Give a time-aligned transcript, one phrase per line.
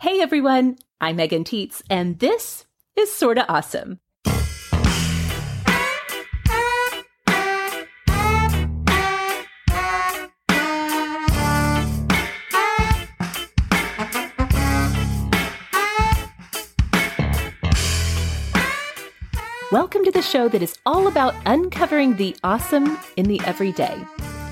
[0.00, 3.98] Hey everyone, I'm Megan Tietz, and this is Sorta Awesome.
[19.72, 24.00] Welcome to the show that is all about uncovering the awesome in the everyday.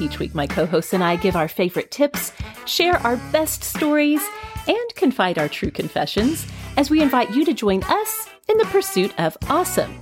[0.00, 2.32] Each week, my co hosts and I give our favorite tips,
[2.66, 4.20] share our best stories,
[4.66, 6.46] and confide our true confessions
[6.76, 9.98] as we invite you to join us in the pursuit of awesome.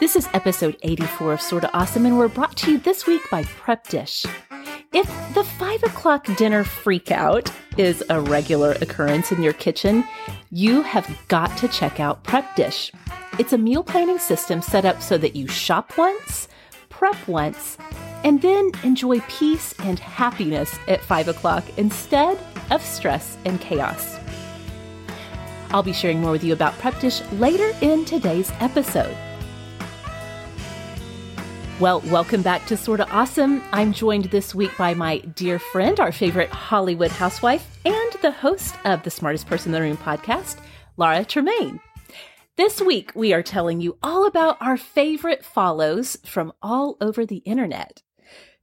[0.00, 3.44] This is episode 84 of Sorta Awesome, and we're brought to you this week by
[3.44, 4.26] Prep Dish.
[4.92, 10.04] If the five o'clock dinner freakout is a regular occurrence in your kitchen,
[10.50, 12.90] you have got to check out Prep Dish.
[13.38, 16.48] It's a meal planning system set up so that you shop once,
[16.90, 17.78] prep once,
[18.24, 22.38] and then enjoy peace and happiness at 5 o'clock instead
[22.70, 24.18] of stress and chaos.
[25.70, 29.16] I'll be sharing more with you about Prep Dish later in today's episode.
[31.80, 33.62] Well, welcome back to Sorta Awesome.
[33.72, 38.76] I'm joined this week by my dear friend, our favorite Hollywood housewife, and the host
[38.84, 40.58] of the Smartest Person in the Room podcast,
[40.96, 41.80] Laura Tremaine.
[42.56, 47.38] This week, we are telling you all about our favorite follows from all over the
[47.38, 48.02] internet.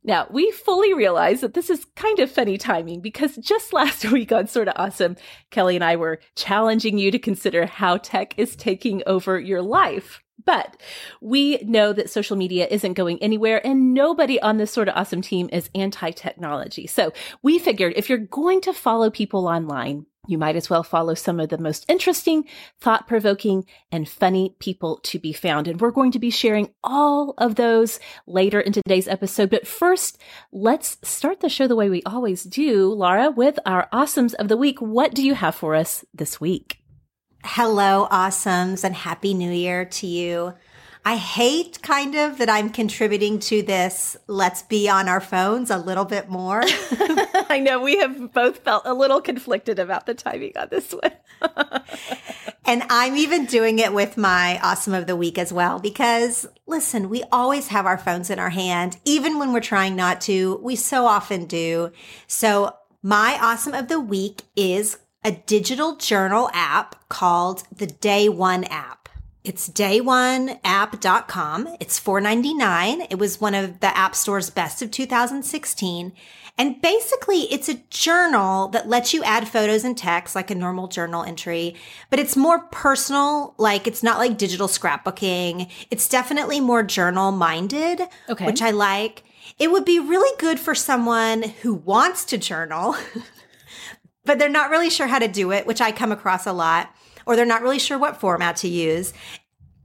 [0.03, 4.31] Now, we fully realize that this is kind of funny timing because just last week
[4.31, 5.17] on Sorta Awesome,
[5.51, 10.21] Kelly and I were challenging you to consider how tech is taking over your life.
[10.45, 10.77] But
[11.21, 15.49] we know that social media isn't going anywhere and nobody on this Sorta Awesome team
[15.51, 16.87] is anti technology.
[16.87, 17.11] So
[17.43, 21.39] we figured if you're going to follow people online, you might as well follow some
[21.39, 22.45] of the most interesting,
[22.79, 25.67] thought provoking, and funny people to be found.
[25.67, 29.49] And we're going to be sharing all of those later in today's episode.
[29.49, 30.19] But first,
[30.51, 34.57] let's start the show the way we always do, Laura, with our awesomes of the
[34.57, 34.79] week.
[34.79, 36.77] What do you have for us this week?
[37.43, 40.53] Hello, awesomes, and happy new year to you.
[41.05, 44.17] I hate kind of that I'm contributing to this.
[44.27, 46.61] Let's be on our phones a little bit more.
[47.49, 51.13] I know we have both felt a little conflicted about the timing on this one.
[52.65, 57.09] and I'm even doing it with my awesome of the week as well because listen,
[57.09, 60.59] we always have our phones in our hand, even when we're trying not to.
[60.61, 61.91] We so often do.
[62.27, 68.65] So my awesome of the week is a digital journal app called the Day One
[68.65, 68.98] app.
[69.43, 71.77] It's dayoneapp.com.
[71.79, 73.07] It's $4.99.
[73.09, 76.11] It was one of the App Store's best of 2016.
[76.57, 80.89] And basically, it's a journal that lets you add photos and text like a normal
[80.89, 81.75] journal entry,
[82.09, 83.55] but it's more personal.
[83.57, 85.71] Like it's not like digital scrapbooking.
[85.89, 88.45] It's definitely more journal minded, okay.
[88.45, 89.23] which I like.
[89.57, 92.97] It would be really good for someone who wants to journal,
[94.25, 96.93] but they're not really sure how to do it, which I come across a lot
[97.29, 99.13] or they're not really sure what format to use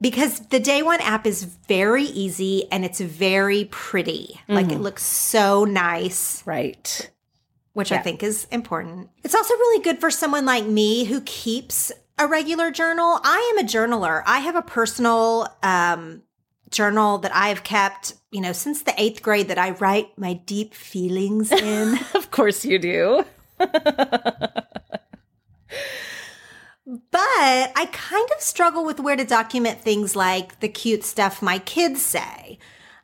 [0.01, 4.41] because the day one app is very easy and it's very pretty.
[4.41, 4.53] Mm-hmm.
[4.55, 4.83] Like it mm-hmm.
[4.83, 6.43] looks so nice.
[6.47, 7.11] Right.
[7.75, 7.99] Which yeah.
[7.99, 9.11] I think is important.
[9.23, 13.21] It's also really good for someone like me who keeps a regular journal.
[13.23, 14.23] I am a journaler.
[14.25, 16.23] I have a personal um,
[16.71, 20.33] journal that I have kept, you know, since the eighth grade that I write my
[20.33, 21.99] deep feelings in.
[22.15, 23.23] of course you do.
[26.87, 31.59] But I kind of struggle with where to document things like the cute stuff my
[31.59, 32.59] kids say.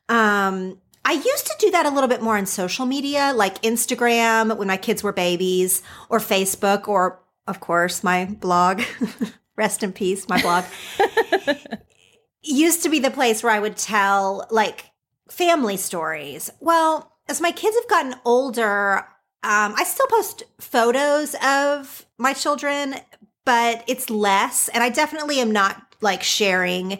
[0.09, 4.57] Um, I used to do that a little bit more on social media, like Instagram
[4.59, 8.83] when my kids were babies, or Facebook, or of course my blog.
[9.57, 10.65] Rest in peace, my blog.
[12.43, 14.91] used to be the place where I would tell like
[15.29, 16.51] family stories.
[16.61, 18.99] Well, as my kids have gotten older,
[19.43, 22.97] um, I still post photos of my children,
[23.45, 24.69] but it's less.
[24.69, 26.99] And I definitely am not like sharing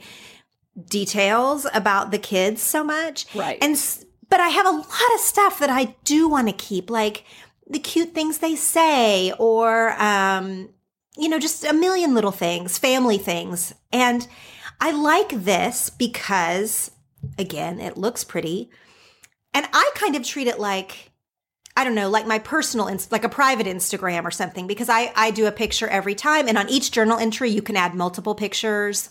[0.89, 3.27] details about the kids so much.
[3.35, 3.59] Right.
[3.63, 3.77] And,
[4.29, 7.25] but I have a lot of stuff that I do want to keep, like
[7.69, 10.71] the cute things they say or, um,
[11.17, 13.75] you know, just a million little things, family things.
[13.93, 14.27] And
[14.81, 16.91] I like this because,
[17.39, 18.71] again, it looks pretty.
[19.53, 21.10] And I kind of treat it like
[21.81, 25.31] I don't know, like my personal, like a private Instagram or something, because I, I
[25.31, 26.47] do a picture every time.
[26.47, 29.09] And on each journal entry, you can add multiple pictures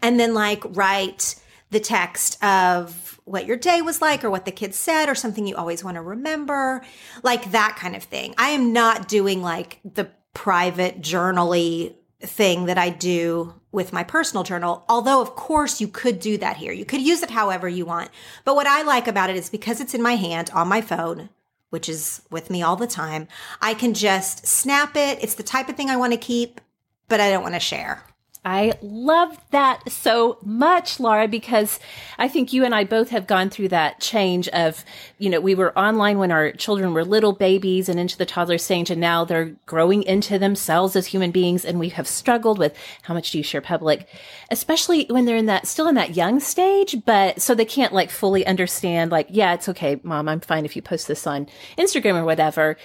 [0.00, 1.34] and then like write
[1.68, 5.46] the text of what your day was like or what the kids said or something
[5.46, 6.80] you always want to remember,
[7.22, 8.34] like that kind of thing.
[8.38, 14.44] I am not doing like the private journally thing that I do with my personal
[14.44, 14.82] journal.
[14.88, 16.72] Although, of course, you could do that here.
[16.72, 18.10] You could use it however you want.
[18.46, 21.28] But what I like about it is because it's in my hand on my phone,
[21.70, 23.26] which is with me all the time,
[23.60, 25.22] I can just snap it.
[25.22, 26.60] It's the type of thing I want to keep,
[27.08, 28.04] but I don't want to share.
[28.42, 31.78] I love that so much, Laura, because
[32.18, 34.82] I think you and I both have gone through that change of,
[35.18, 38.56] you know, we were online when our children were little babies and into the toddler
[38.56, 41.66] stage, and now they're growing into themselves as human beings.
[41.66, 44.08] And we have struggled with how much do you share public,
[44.50, 48.08] especially when they're in that, still in that young stage, but so they can't like
[48.08, 51.46] fully understand, like, yeah, it's okay, mom, I'm fine if you post this on
[51.76, 52.78] Instagram or whatever.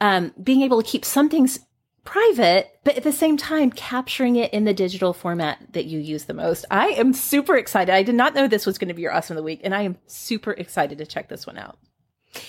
[0.00, 1.60] Um, being able to keep some things
[2.04, 6.24] private, but at the same time, capturing it in the digital format that you use
[6.24, 6.64] the most.
[6.70, 7.92] I am super excited.
[7.92, 9.74] I did not know this was going to be your awesome of the week, and
[9.74, 11.78] I am super excited to check this one out.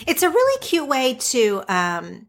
[0.08, 2.28] It's a really cute way to um,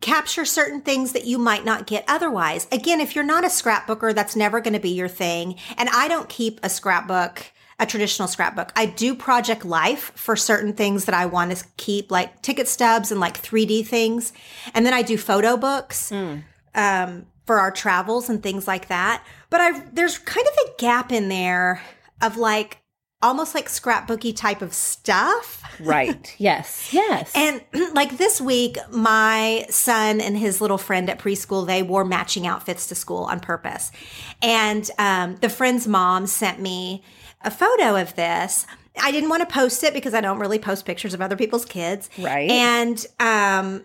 [0.00, 2.66] capture certain things that you might not get otherwise.
[2.70, 5.56] Again, if you're not a scrapbooker, that's never going to be your thing.
[5.78, 8.72] And I don't keep a scrapbook a traditional scrapbook.
[8.76, 13.10] I do Project Life for certain things that I want to keep, like ticket stubs
[13.10, 14.32] and like 3D things.
[14.72, 16.44] And then I do photo books mm.
[16.76, 19.26] um, for our travels and things like that.
[19.50, 21.82] But I there's kind of a gap in there
[22.20, 22.78] of like
[23.20, 25.60] almost like scrapbooky type of stuff.
[25.80, 26.36] Right.
[26.38, 26.92] Yes.
[26.92, 27.32] Yes.
[27.34, 27.62] and
[27.94, 32.86] like this week, my son and his little friend at preschool, they wore matching outfits
[32.88, 33.90] to school on purpose.
[34.40, 37.02] And um, the friend's mom sent me
[37.44, 38.66] a photo of this.
[39.00, 41.64] I didn't want to post it because I don't really post pictures of other people's
[41.64, 42.10] kids.
[42.18, 42.50] Right.
[42.50, 43.84] And, um,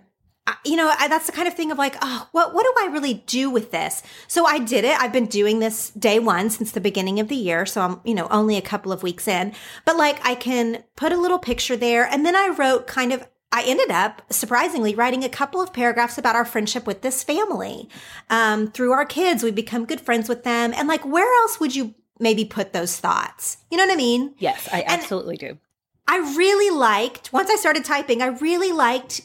[0.65, 2.91] you know, I, that's the kind of thing of like, oh, what what do I
[2.91, 4.03] really do with this?
[4.27, 4.99] So I did it.
[4.99, 8.13] I've been doing this day one since the beginning of the year, so I'm you
[8.13, 9.53] know only a couple of weeks in.
[9.85, 13.27] But like, I can put a little picture there, and then I wrote kind of.
[13.49, 17.87] I ended up surprisingly writing a couple of paragraphs about our friendship with this family.
[18.29, 21.73] Um, through our kids, we become good friends with them, and like, where else would
[21.73, 23.57] you maybe put those thoughts.
[23.69, 24.35] You know what I mean?
[24.39, 25.59] Yes, I absolutely and do.
[26.07, 29.21] I really liked, once I started typing, I really liked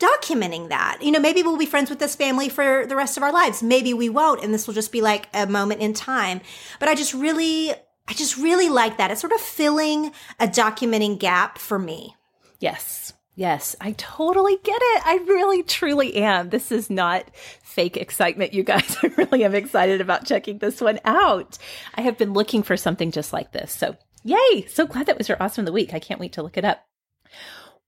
[0.00, 0.98] documenting that.
[1.02, 3.62] You know, maybe we'll be friends with this family for the rest of our lives.
[3.62, 6.40] Maybe we won't, and this will just be like a moment in time.
[6.80, 7.70] But I just really,
[8.08, 9.10] I just really like that.
[9.10, 12.16] It's sort of filling a documenting gap for me.
[12.58, 13.12] Yes.
[13.36, 15.06] Yes, I totally get it.
[15.06, 16.50] I really, truly am.
[16.50, 17.24] This is not
[17.62, 18.96] fake excitement, you guys.
[19.02, 21.56] I really am excited about checking this one out.
[21.94, 23.72] I have been looking for something just like this.
[23.72, 24.66] So, yay!
[24.68, 25.94] So glad that was your awesome of the week.
[25.94, 26.84] I can't wait to look it up.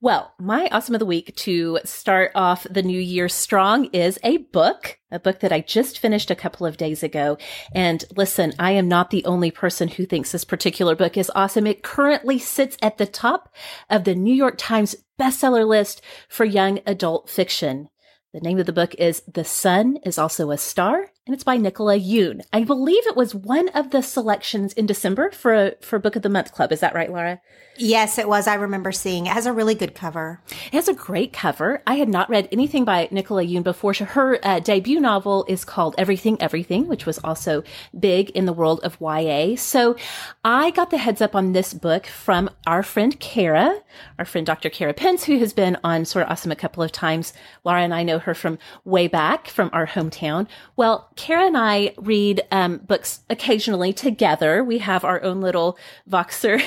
[0.02, 4.38] Well, my awesome of the week to start off the new year strong is a
[4.38, 7.38] book, a book that I just finished a couple of days ago.
[7.72, 11.69] And listen, I am not the only person who thinks this particular book is awesome.
[11.69, 13.54] It currently sits at the top
[13.88, 17.88] of the New York Times bestseller list for young adult fiction.
[18.34, 21.56] The name of the book is The Sun is Also a Star, and it's by
[21.56, 22.40] Nicola Yoon.
[22.52, 26.28] I believe it was one of the selections in December for for Book of the
[26.28, 26.72] Month Club.
[26.72, 27.40] Is that right, Laura?
[27.76, 28.46] Yes, it was.
[28.46, 29.32] I remember seeing it.
[29.32, 30.40] has a really good cover.
[30.50, 31.82] It has a great cover.
[31.86, 33.94] I had not read anything by Nicola Yoon before.
[33.94, 37.62] Her uh, debut novel is called Everything Everything, which was also
[37.98, 39.56] big in the world of YA.
[39.56, 39.96] So
[40.44, 43.80] I got the heads up on this book from our friend Kara,
[44.19, 44.69] our friend Dr.
[44.69, 47.32] Kara Pence, who has been on Sorta Awesome a couple of times.
[47.64, 50.46] Laura and I know her from way back from our hometown.
[50.76, 54.64] Well, Kara and I read um, books occasionally together.
[54.64, 55.78] We have our own little
[56.08, 56.62] Voxer.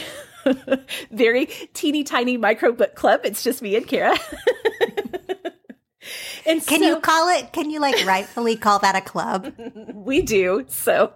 [1.11, 3.21] very teeny tiny micro book club.
[3.23, 4.17] It's just me and Kara.
[6.45, 7.51] and can so, you call it?
[7.51, 9.53] Can you like rightfully call that a club?
[10.05, 10.65] We do.
[10.67, 11.13] So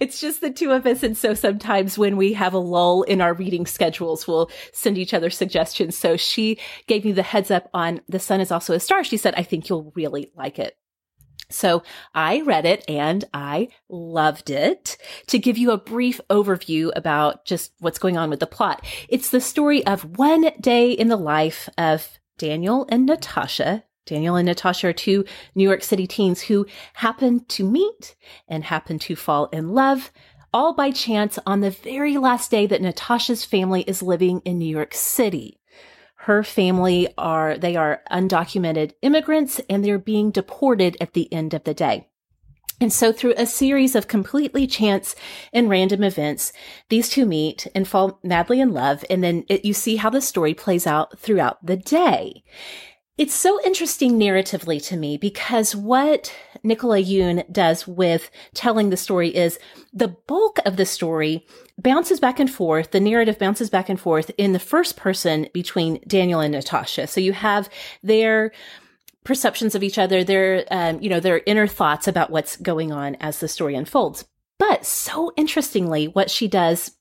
[0.00, 1.04] it's just the two of us.
[1.04, 5.14] And so sometimes when we have a lull in our reading schedules, we'll send each
[5.14, 5.96] other suggestions.
[5.96, 6.58] So she
[6.88, 9.04] gave me the heads up on The Sun is Also a Star.
[9.04, 10.76] She said, I think you'll really like it.
[11.50, 11.82] So
[12.14, 14.98] I read it and I loved it.
[15.28, 19.30] To give you a brief overview about just what's going on with the plot, it's
[19.30, 23.84] the story of one day in the life of Daniel and Natasha.
[24.04, 25.24] Daniel and Natasha are two
[25.54, 28.14] New York City teens who happen to meet
[28.46, 30.10] and happen to fall in love,
[30.52, 34.68] all by chance on the very last day that Natasha's family is living in New
[34.68, 35.57] York City
[36.28, 41.64] her family are, they are undocumented immigrants and they're being deported at the end of
[41.64, 42.06] the day.
[42.82, 45.16] And so through a series of completely chance
[45.54, 46.52] and random events,
[46.90, 49.06] these two meet and fall madly in love.
[49.08, 52.44] And then it, you see how the story plays out throughout the day.
[53.18, 56.32] It's so interesting narratively to me because what
[56.62, 59.58] Nicola Yoon does with telling the story is
[59.92, 61.44] the bulk of the story
[61.76, 62.92] bounces back and forth.
[62.92, 67.08] The narrative bounces back and forth in the first person between Daniel and Natasha.
[67.08, 67.68] So you have
[68.04, 68.52] their
[69.24, 73.16] perceptions of each other, their, um, you know, their inner thoughts about what's going on
[73.16, 74.26] as the story unfolds.
[74.60, 76.92] But so interestingly, what she does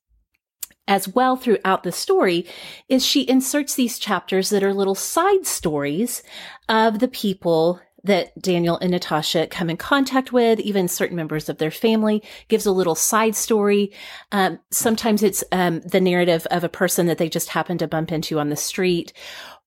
[0.88, 2.46] as well throughout the story
[2.90, 6.24] is she inserts these chapters that are little side stories
[6.70, 11.58] of the people that Daniel and Natasha come in contact with, even certain members of
[11.58, 13.92] their family, gives a little side story.
[14.32, 18.12] Um, sometimes it's um, the narrative of a person that they just happen to bump
[18.12, 19.14] into on the street,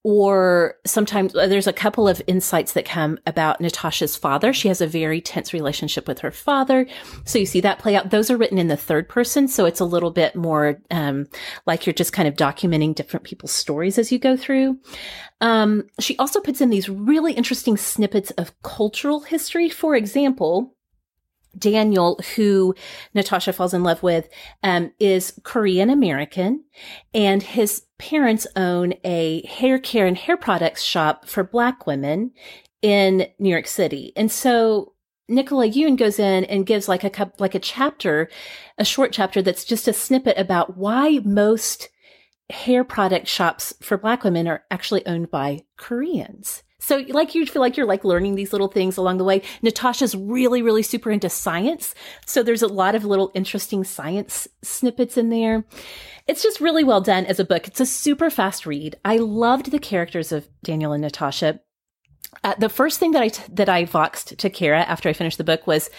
[0.03, 4.53] or sometimes uh, there's a couple of insights that come about Natasha's father.
[4.53, 6.87] She has a very tense relationship with her father.
[7.25, 8.11] So you see that play out.
[8.11, 9.47] Those are written in the third person.
[9.47, 11.27] So it's a little bit more, um,
[11.67, 14.79] like you're just kind of documenting different people's stories as you go through.
[15.43, 19.69] Um, she also puts in these really interesting snippets of cultural history.
[19.69, 20.75] For example,
[21.59, 22.75] Daniel, who
[23.15, 24.29] Natasha falls in love with,
[24.63, 26.65] um, is Korean American,
[27.13, 32.33] and his parents own a hair care and hair products shop for Black women
[32.83, 34.13] in New York City.
[34.17, 34.95] And so
[35.29, 38.29] Nicola Yoon goes in and gives like a like a chapter,
[38.79, 41.89] a short chapter that's just a snippet about why most
[42.51, 46.63] hair product shops for Black women are actually owned by Koreans.
[46.81, 49.43] So like you feel like you're like learning these little things along the way.
[49.63, 51.95] Natasha's really, really super into science.
[52.27, 55.65] So there's a lot of little interesting science snippets in there.
[56.27, 57.69] It's just really well done as a book.
[57.69, 58.97] It's a super fast read.
[59.05, 61.61] I loved the characters of Daniel and Natasha.
[62.43, 65.37] Uh, the first thing that I t- that I voxed to Kara after I finished
[65.37, 65.91] the book was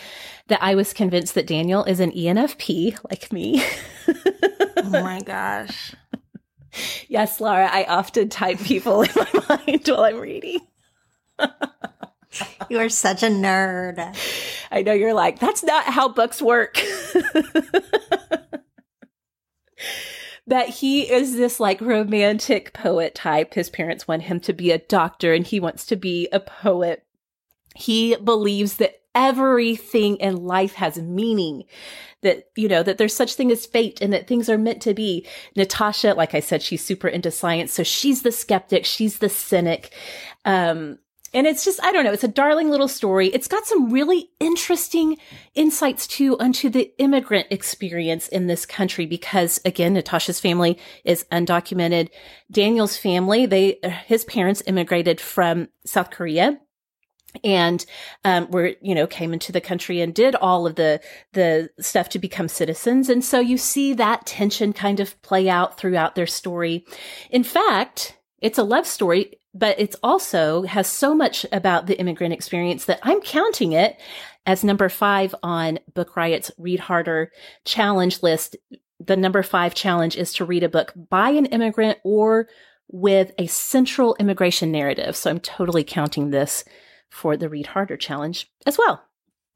[0.48, 3.64] that I was convinced that Daniel is an ENFP like me.
[4.78, 5.94] oh my gosh.
[7.10, 10.62] Yes, Laura, I often type people in my mind while I'm reading
[12.70, 14.16] you are such a nerd.
[14.72, 16.82] I know you're like, that's not how books work.
[20.48, 23.54] but he is this like romantic poet type.
[23.54, 27.06] His parents want him to be a doctor and he wants to be a poet.
[27.76, 31.66] He believes that everything in life has meaning
[32.22, 34.94] that you know that there's such thing as fate and that things are meant to
[34.94, 39.28] be natasha like i said she's super into science so she's the skeptic she's the
[39.28, 39.94] cynic
[40.46, 40.98] um
[41.34, 43.28] and it's just, I don't know, it's a darling little story.
[43.28, 45.18] It's got some really interesting
[45.56, 52.10] insights too onto the immigrant experience in this country because again, Natasha's family is undocumented.
[52.52, 56.60] Daniel's family, they, his parents immigrated from South Korea
[57.44, 57.86] and
[58.26, 61.00] um, were you know came into the country and did all of the
[61.34, 65.78] the stuff to become citizens and so you see that tension kind of play out
[65.78, 66.86] throughout their story
[67.30, 72.34] in fact it's a love story but it's also has so much about the immigrant
[72.34, 74.00] experience that I'm counting it
[74.46, 77.32] as number five on Book Riot's Read Harder
[77.66, 78.56] challenge list.
[79.00, 82.48] The number five challenge is to read a book by an immigrant or
[82.88, 85.16] with a central immigration narrative.
[85.16, 86.64] So I'm totally counting this
[87.10, 89.04] for the Read Harder challenge as well.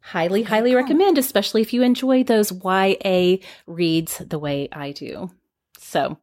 [0.02, 0.82] Highly, highly cool.
[0.82, 5.32] recommend, especially if you enjoy those YA reads the way I do.
[5.80, 6.20] So,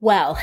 [0.00, 0.38] well,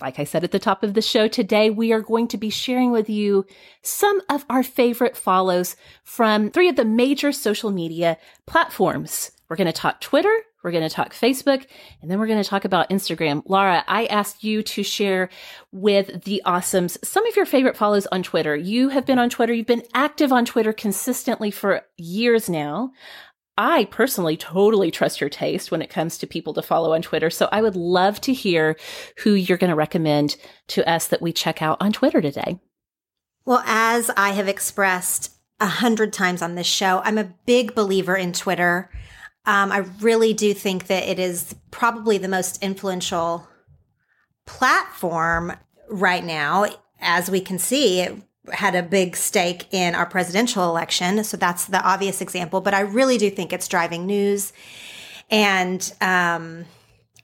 [0.00, 2.50] like I said at the top of the show today, we are going to be
[2.50, 3.46] sharing with you
[3.82, 9.30] some of our favorite follows from three of the major social media platforms.
[9.48, 10.34] We're going to talk Twitter,
[10.64, 11.66] we're going to talk Facebook,
[12.00, 13.42] and then we're going to talk about Instagram.
[13.46, 15.28] Laura, I asked you to share
[15.70, 18.56] with the awesomes some of your favorite follows on Twitter.
[18.56, 19.52] You have been on Twitter.
[19.52, 22.92] You've been active on Twitter consistently for years now.
[23.56, 27.30] I personally totally trust your taste when it comes to people to follow on Twitter.
[27.30, 28.76] So I would love to hear
[29.18, 30.36] who you're going to recommend
[30.68, 32.58] to us that we check out on Twitter today.
[33.44, 35.30] Well, as I have expressed
[35.60, 38.90] a hundred times on this show, I'm a big believer in Twitter.
[39.46, 43.46] Um, I really do think that it is probably the most influential
[44.46, 45.52] platform
[45.88, 46.66] right now.
[47.00, 48.16] As we can see, it
[48.52, 51.24] had a big stake in our presidential election.
[51.24, 52.60] So that's the obvious example.
[52.60, 54.52] But I really do think it's driving news
[55.30, 56.66] and um,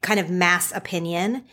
[0.01, 1.45] kind of mass opinion.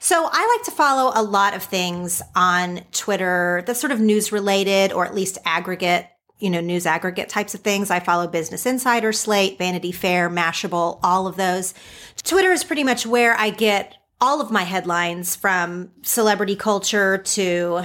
[0.00, 4.30] So I like to follow a lot of things on Twitter that's sort of news
[4.30, 6.06] related or at least aggregate,
[6.38, 7.90] you know, news aggregate types of things.
[7.90, 11.74] I follow Business Insider, Slate, Vanity Fair, Mashable, all of those.
[12.22, 17.82] Twitter is pretty much where I get all of my headlines from celebrity culture to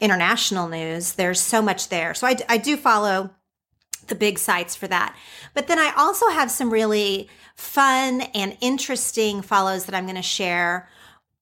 [0.00, 1.14] international news.
[1.14, 2.14] There's so much there.
[2.14, 3.30] So I, I do follow
[4.08, 5.16] the big sites for that.
[5.54, 10.22] But then I also have some really fun and interesting follows that I'm going to
[10.22, 10.88] share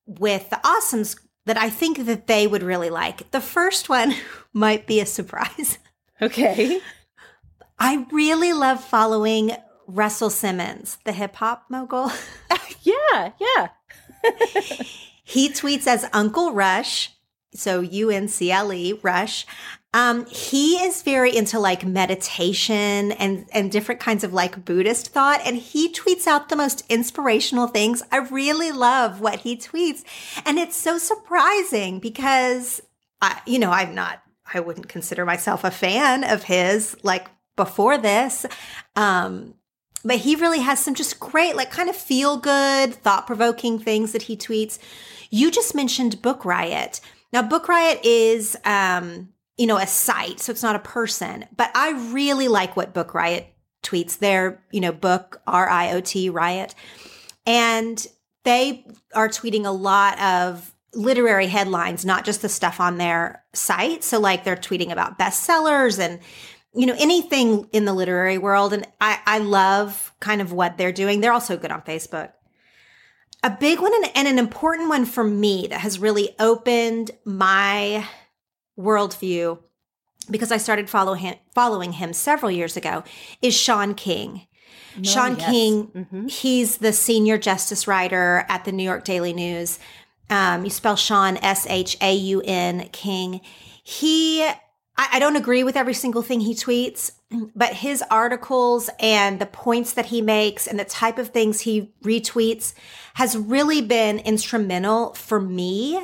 [0.06, 3.30] with the awesomes that I think that they would really like.
[3.30, 4.14] The first one
[4.52, 5.78] might be a surprise.
[6.22, 6.80] Okay.
[7.78, 9.52] I really love following
[9.86, 12.10] Russell Simmons, the hip hop mogul.
[12.82, 13.68] yeah, yeah.
[15.24, 17.13] he tweets as Uncle Rush
[17.54, 19.46] so UNCLE, Rush.
[19.94, 25.40] Um, he is very into like meditation and, and different kinds of like Buddhist thought.
[25.44, 28.02] And he tweets out the most inspirational things.
[28.10, 30.02] I really love what he tweets.
[30.44, 32.82] And it's so surprising because
[33.22, 34.20] I, you know, I'm not,
[34.52, 38.44] I wouldn't consider myself a fan of his like before this.
[38.96, 39.54] Um,
[40.04, 44.10] but he really has some just great, like kind of feel good, thought provoking things
[44.12, 44.78] that he tweets.
[45.30, 47.00] You just mentioned Book Riot.
[47.34, 51.46] Now, Book Riot is, um, you know, a site, so it's not a person.
[51.56, 53.48] But I really like what Book Riot
[53.82, 54.18] tweets.
[54.18, 56.76] Their, you know, book R I O T Riot,
[57.44, 58.06] and
[58.44, 64.04] they are tweeting a lot of literary headlines, not just the stuff on their site.
[64.04, 66.20] So, like, they're tweeting about bestsellers and
[66.72, 70.92] you know anything in the literary world, and I, I love kind of what they're
[70.92, 71.20] doing.
[71.20, 72.30] They're also good on Facebook.
[73.44, 78.08] A big one and, an important one for me that has really opened my
[78.78, 79.58] worldview
[80.30, 83.04] because I started follow him, following him several years ago
[83.42, 84.46] is Sean King.
[84.96, 85.50] No, Shaun yes.
[85.50, 86.26] King, mm-hmm.
[86.28, 89.78] he's the senior justice writer at the New York Daily News.
[90.30, 93.42] Um, you spell Sean S H A U N King.
[93.82, 94.54] He, I,
[94.96, 97.12] I don't agree with every single thing he tweets,
[97.54, 101.92] but his articles and the points that he makes and the type of things he
[102.02, 102.74] retweets
[103.14, 106.00] has really been instrumental for me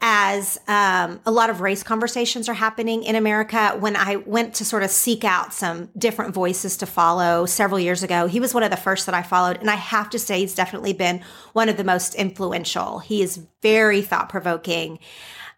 [0.00, 3.76] as um, a lot of race conversations are happening in America.
[3.80, 8.02] When I went to sort of seek out some different voices to follow several years
[8.02, 9.56] ago, he was one of the first that I followed.
[9.56, 11.22] And I have to say, he's definitely been
[11.54, 12.98] one of the most influential.
[12.98, 14.98] He is very thought provoking.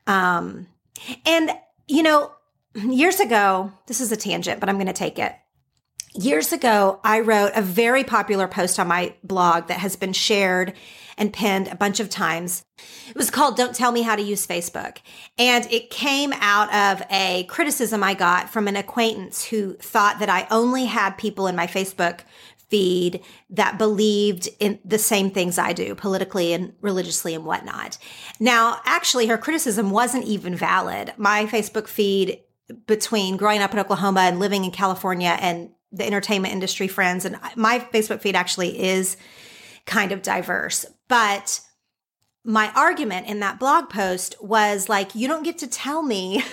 [0.06, 0.68] Um,
[1.26, 1.50] and,
[1.88, 2.30] you know,
[2.74, 5.34] years ago, this is a tangent, but I'm going to take it.
[6.14, 10.72] Years ago, I wrote a very popular post on my blog that has been shared
[11.18, 12.64] and pinned a bunch of times.
[13.08, 14.98] It was called Don't Tell Me How to Use Facebook.
[15.36, 20.30] And it came out of a criticism I got from an acquaintance who thought that
[20.30, 22.20] I only had people in my Facebook
[22.68, 27.98] feed that believed in the same things I do politically and religiously and whatnot.
[28.40, 31.14] Now, actually, her criticism wasn't even valid.
[31.16, 32.40] My Facebook feed
[32.86, 37.38] between growing up in Oklahoma and living in California and the entertainment industry friends and
[37.56, 39.16] my Facebook feed actually is
[39.86, 40.84] kind of diverse.
[41.08, 41.60] But
[42.44, 46.44] my argument in that blog post was like, you don't get to tell me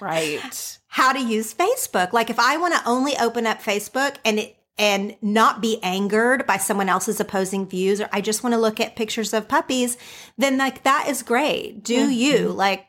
[0.00, 2.12] right how to use Facebook.
[2.12, 6.46] Like if I want to only open up Facebook and it and not be angered
[6.46, 9.96] by someone else's opposing views or I just want to look at pictures of puppies,
[10.36, 11.84] then like that is great.
[11.84, 12.12] Do mm-hmm.
[12.12, 12.48] you.
[12.48, 12.86] Like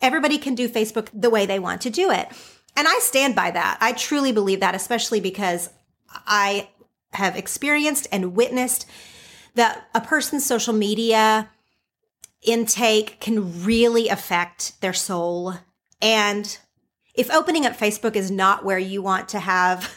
[0.00, 2.28] everybody can do Facebook the way they want to do it.
[2.76, 3.78] And I stand by that.
[3.80, 5.70] I truly believe that, especially because
[6.26, 6.68] I
[7.12, 8.86] have experienced and witnessed
[9.54, 11.48] that a person's social media
[12.42, 15.54] intake can really affect their soul.
[16.02, 16.58] And
[17.14, 19.90] if opening up Facebook is not where you want to have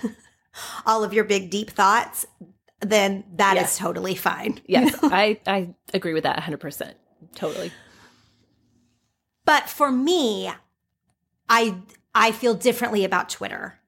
[0.86, 2.26] all of your big deep thoughts,
[2.80, 4.62] then that is totally fine.
[4.66, 6.94] Yes, I, I agree with that 100%.
[7.36, 7.72] Totally.
[9.50, 10.52] But for me,
[11.50, 11.78] I
[12.14, 13.80] I feel differently about Twitter.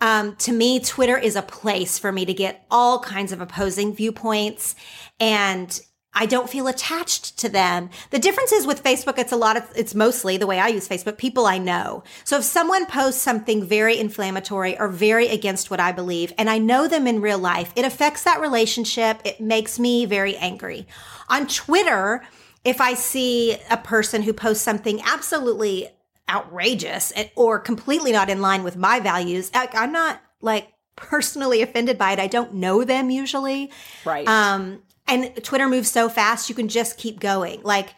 [0.00, 3.96] Um, to me, Twitter is a place for me to get all kinds of opposing
[3.96, 4.76] viewpoints
[5.18, 5.80] and
[6.14, 7.90] I don't feel attached to them.
[8.10, 10.88] The difference is with Facebook, it's a lot of, it's mostly the way I use
[10.88, 12.04] Facebook, people I know.
[12.22, 16.58] So if someone posts something very inflammatory or very against what I believe, and I
[16.58, 19.20] know them in real life, it affects that relationship.
[19.24, 20.86] It makes me very angry.
[21.28, 22.22] On Twitter,
[22.64, 25.88] if I see a person who posts something absolutely
[26.28, 32.12] outrageous or completely not in line with my values, I'm not like personally offended by
[32.12, 32.18] it.
[32.18, 33.70] I don't know them usually.
[34.04, 34.26] Right.
[34.28, 37.62] Um, and Twitter moves so fast, you can just keep going.
[37.62, 37.94] Like,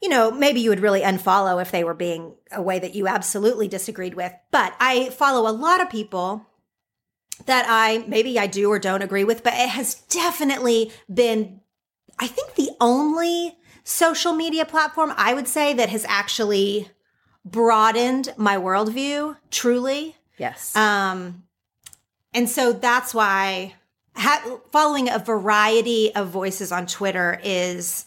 [0.00, 3.08] you know, maybe you would really unfollow if they were being a way that you
[3.08, 4.32] absolutely disagreed with.
[4.50, 6.46] But I follow a lot of people
[7.46, 11.60] that I maybe I do or don't agree with, but it has definitely been,
[12.18, 16.90] I think, the only social media platform I would say that has actually
[17.44, 20.16] broadened my worldview truly.
[20.36, 20.76] Yes.
[20.76, 21.44] Um,
[22.34, 23.74] and so that's why
[24.14, 28.04] ha- following a variety of voices on Twitter is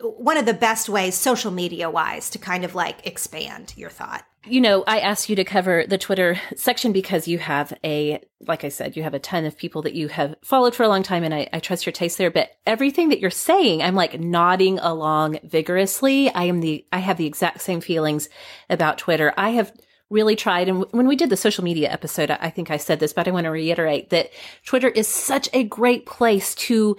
[0.00, 4.24] one of the best ways, social media wise, to kind of like expand your thought.
[4.46, 8.64] You know, I asked you to cover the Twitter section because you have a, like
[8.64, 11.02] I said, you have a ton of people that you have followed for a long
[11.02, 12.30] time and I, I trust your taste there.
[12.30, 16.30] But everything that you're saying, I'm like nodding along vigorously.
[16.30, 18.28] I am the, I have the exact same feelings
[18.70, 19.34] about Twitter.
[19.36, 19.72] I have
[20.08, 20.68] really tried.
[20.68, 23.32] And when we did the social media episode, I think I said this, but I
[23.32, 24.30] want to reiterate that
[24.64, 26.96] Twitter is such a great place to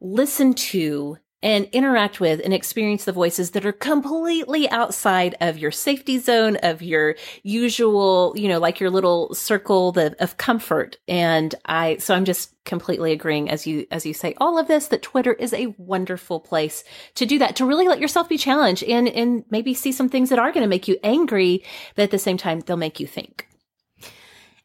[0.00, 5.70] listen to and interact with and experience the voices that are completely outside of your
[5.70, 10.98] safety zone, of your usual, you know, like your little circle of comfort.
[11.08, 14.88] And I, so I'm just completely agreeing as you, as you say all of this,
[14.88, 18.82] that Twitter is a wonderful place to do that, to really let yourself be challenged
[18.84, 21.64] and, and maybe see some things that are going to make you angry,
[21.96, 23.49] but at the same time, they'll make you think.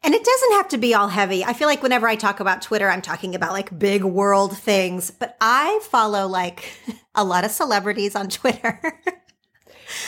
[0.06, 1.44] And it doesn't have to be all heavy.
[1.44, 5.10] I feel like whenever I talk about Twitter, I'm talking about like big world things,
[5.10, 6.78] but I follow like
[7.16, 8.80] a lot of celebrities on Twitter.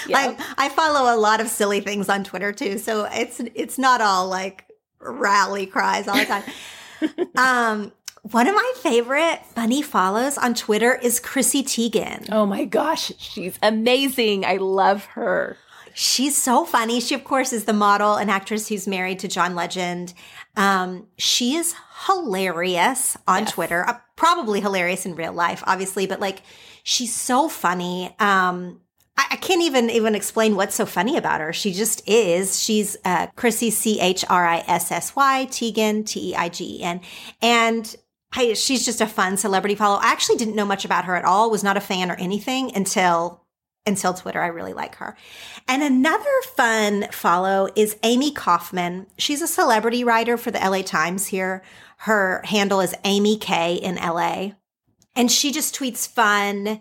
[0.06, 0.36] yeah.
[0.38, 2.78] I, I follow a lot of silly things on Twitter too.
[2.78, 4.66] So it's, it's not all like
[5.00, 7.28] rally cries all the time.
[7.36, 12.28] um, one of my favorite funny follows on Twitter is Chrissy Teigen.
[12.30, 14.44] Oh my gosh, she's amazing.
[14.44, 15.56] I love her.
[16.00, 17.00] She's so funny.
[17.00, 20.14] She, of course, is the model and actress who's married to John Legend.
[20.54, 21.74] Um, she is
[22.06, 23.52] hilarious on yes.
[23.52, 26.42] Twitter, uh, probably hilarious in real life, obviously, but like
[26.84, 28.14] she's so funny.
[28.20, 28.80] Um,
[29.16, 31.52] I, I, can't even even explain what's so funny about her.
[31.52, 32.62] She just is.
[32.62, 36.78] She's uh, Chrissy C H R I S S Y Teigen T E I G
[36.78, 37.00] E N,
[37.42, 37.96] and
[38.32, 39.98] I, she's just a fun celebrity follow.
[40.00, 41.50] I actually didn't know much about her at all.
[41.50, 43.47] Was not a fan or anything until
[43.86, 44.40] until Twitter.
[44.40, 45.16] I really like her.
[45.66, 46.24] And another
[46.56, 49.06] fun follow is Amy Kaufman.
[49.16, 51.62] She's a celebrity writer for the LA Times here.
[51.98, 54.52] Her handle is Amy K in LA.
[55.16, 56.80] And she just tweets fun.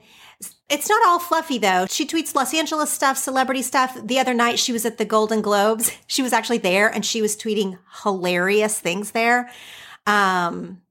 [0.69, 1.87] It's not all fluffy though.
[1.87, 3.97] She tweets Los Angeles stuff, celebrity stuff.
[4.03, 5.91] The other night she was at the Golden Globes.
[6.07, 9.51] She was actually there and she was tweeting hilarious things there.
[10.05, 10.81] Um,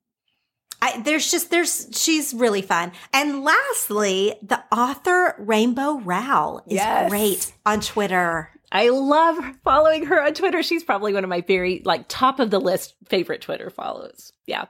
[0.82, 2.92] I, there's just there's she's really fun.
[3.12, 7.10] And lastly, the author Rainbow Rowell is yes.
[7.10, 8.50] great on Twitter.
[8.72, 10.62] I love following her on Twitter.
[10.62, 14.32] She's probably one of my very like top of the list favorite Twitter follows.
[14.46, 14.66] Yeah.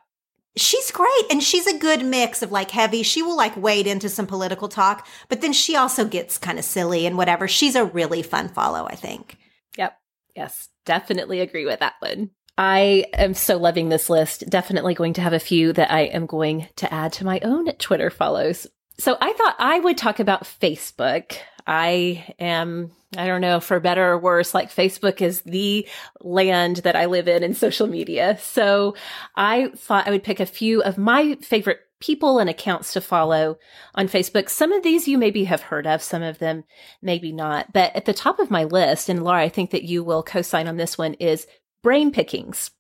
[0.57, 3.03] She's great and she's a good mix of like heavy.
[3.03, 6.65] She will like wade into some political talk, but then she also gets kind of
[6.65, 7.47] silly and whatever.
[7.47, 9.37] She's a really fun follow, I think.
[9.77, 9.99] Yep.
[10.35, 12.31] Yes, definitely agree with that one.
[12.59, 14.49] I am so loving this list.
[14.49, 17.71] Definitely going to have a few that I am going to add to my own
[17.75, 18.67] Twitter follows.
[18.99, 21.37] So I thought I would talk about Facebook.
[21.67, 25.87] I am, I don't know, for better or worse, like Facebook is the
[26.21, 28.39] land that I live in in social media.
[28.41, 28.95] So
[29.35, 33.59] I thought I would pick a few of my favorite people and accounts to follow
[33.95, 34.49] on Facebook.
[34.49, 36.65] Some of these you maybe have heard of, some of them
[37.03, 37.73] maybe not.
[37.73, 40.43] But at the top of my list, and Laura, I think that you will co
[40.43, 41.47] sign on this one, is
[41.87, 42.73] brain pickings.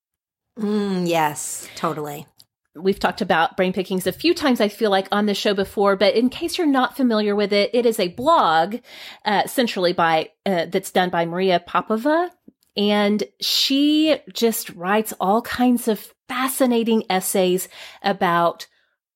[0.58, 2.26] Mm, yes, totally.
[2.74, 5.94] We've talked about brain pickings a few times, I feel like, on the show before,
[5.94, 8.78] but in case you're not familiar with it, it is a blog,
[9.24, 12.32] uh, centrally by, uh, that's done by Maria Popova.
[12.76, 17.68] And she just writes all kinds of fascinating essays
[18.02, 18.66] about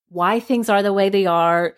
[0.09, 1.75] why things are the way they are.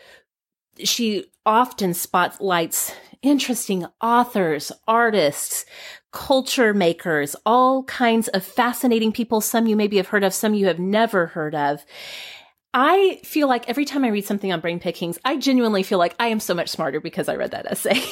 [0.85, 5.65] She often spotlights interesting authors, artists,
[6.13, 9.41] culture makers, all kinds of fascinating people.
[9.41, 11.85] Some you maybe have heard of, some you have never heard of.
[12.75, 16.15] I feel like every time I read something on brain pickings, I genuinely feel like
[16.19, 18.03] I am so much smarter because I read that essay.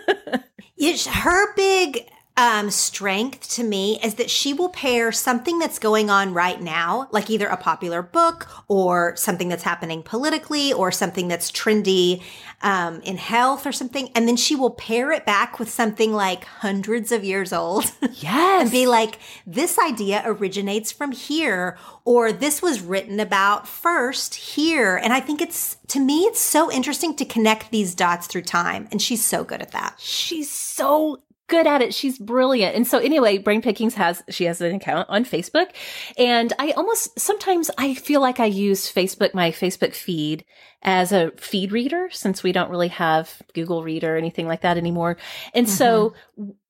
[0.78, 2.06] it's her big
[2.40, 7.08] um, strength to me is that she will pair something that's going on right now,
[7.12, 12.22] like either a popular book or something that's happening politically or something that's trendy
[12.62, 14.10] um, in health or something.
[14.14, 17.90] And then she will pair it back with something like hundreds of years old.
[18.14, 18.62] Yes.
[18.62, 24.96] and be like, this idea originates from here, or this was written about first here.
[24.96, 28.88] And I think it's, to me, it's so interesting to connect these dots through time.
[28.90, 29.94] And she's so good at that.
[29.98, 31.20] She's so
[31.50, 31.92] good at it.
[31.92, 32.74] She's brilliant.
[32.74, 35.70] And so anyway, Brain Pickings has, she has an account on Facebook.
[36.16, 40.44] And I almost, sometimes I feel like I use Facebook, my Facebook feed
[40.82, 44.78] as a feed reader since we don't really have Google Read or anything like that
[44.78, 45.18] anymore.
[45.52, 45.74] And mm-hmm.
[45.74, 46.14] so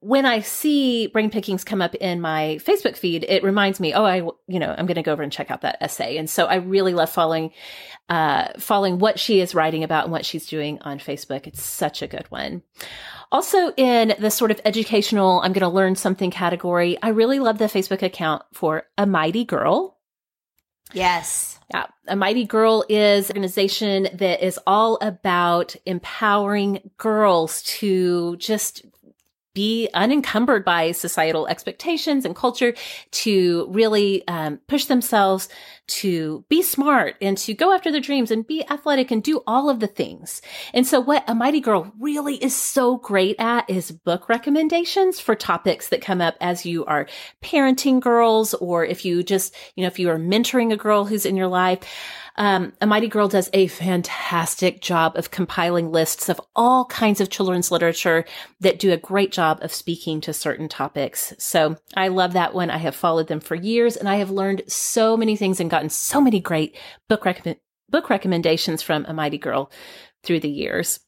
[0.01, 4.05] when I see Brain Pickings come up in my Facebook feed, it reminds me, oh,
[4.05, 4.17] I,
[4.49, 6.17] you know, I'm going to go over and check out that essay.
[6.17, 7.53] And so I really love following,
[8.09, 11.47] uh, following what she is writing about and what she's doing on Facebook.
[11.47, 12.63] It's such a good one.
[13.31, 17.59] Also, in the sort of educational, I'm going to learn something category, I really love
[17.59, 19.99] the Facebook account for A Mighty Girl.
[20.93, 21.59] Yes.
[21.73, 21.87] Yeah.
[22.09, 28.85] A Mighty Girl is an organization that is all about empowering girls to just
[29.55, 32.75] be unencumbered by societal expectations and culture
[33.11, 35.49] to really um, push themselves
[35.89, 39.69] to be smart and to go after their dreams and be athletic and do all
[39.69, 40.41] of the things.
[40.73, 45.35] And so what a mighty girl really is so great at is book recommendations for
[45.35, 47.09] topics that come up as you are
[47.43, 51.27] parenting girls or if you just, you know, if you are mentoring a girl who's
[51.27, 51.81] in your life.
[52.37, 57.31] Um, a Mighty Girl does a fantastic job of compiling lists of all kinds of
[57.31, 58.25] children's literature
[58.61, 61.35] that do a great job of speaking to certain topics.
[61.39, 62.71] So I love that one.
[62.71, 65.91] I have followed them for years and I have learned so many things and gotten
[65.91, 66.77] so many great
[67.09, 67.27] book
[67.89, 69.71] book recommendations from a Mighty Girl
[70.23, 71.01] through the years.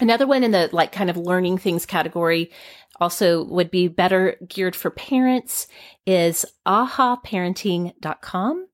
[0.00, 2.50] Another one in the like kind of learning things category
[3.00, 5.66] also would be better geared for parents
[6.06, 8.66] is ahaparenting.com,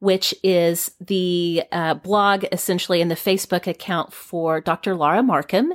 [0.00, 4.94] which is the uh, blog essentially and the Facebook account for Dr.
[4.94, 5.72] Laura Markham.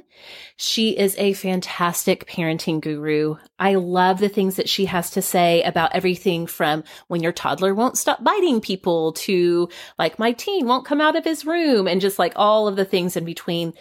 [0.57, 3.37] She is a fantastic parenting guru.
[3.57, 7.73] I love the things that she has to say about everything from when your toddler
[7.73, 12.01] won't stop biting people to like my teen won't come out of his room and
[12.01, 13.73] just like all of the things in between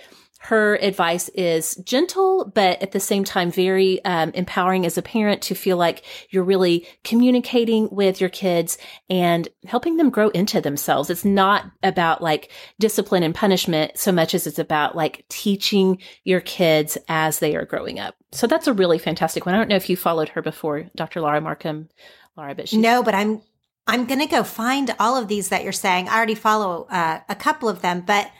[0.44, 5.40] her advice is gentle, but at the same time, very um, empowering as a parent
[5.40, 8.76] to feel like you're really communicating with your kids
[9.08, 11.08] and helping them grow into themselves.
[11.08, 16.42] It's not about like discipline and punishment so much as it's about like teaching your
[16.42, 18.14] kids as they are growing up.
[18.32, 19.54] So that's a really fantastic one.
[19.54, 21.22] I don't know if you followed her before, Dr.
[21.22, 21.88] Laura Markham,
[22.36, 23.40] Laura, but she no, but I'm
[23.86, 26.10] I'm gonna go find all of these that you're saying.
[26.10, 28.30] I already follow uh, a couple of them, but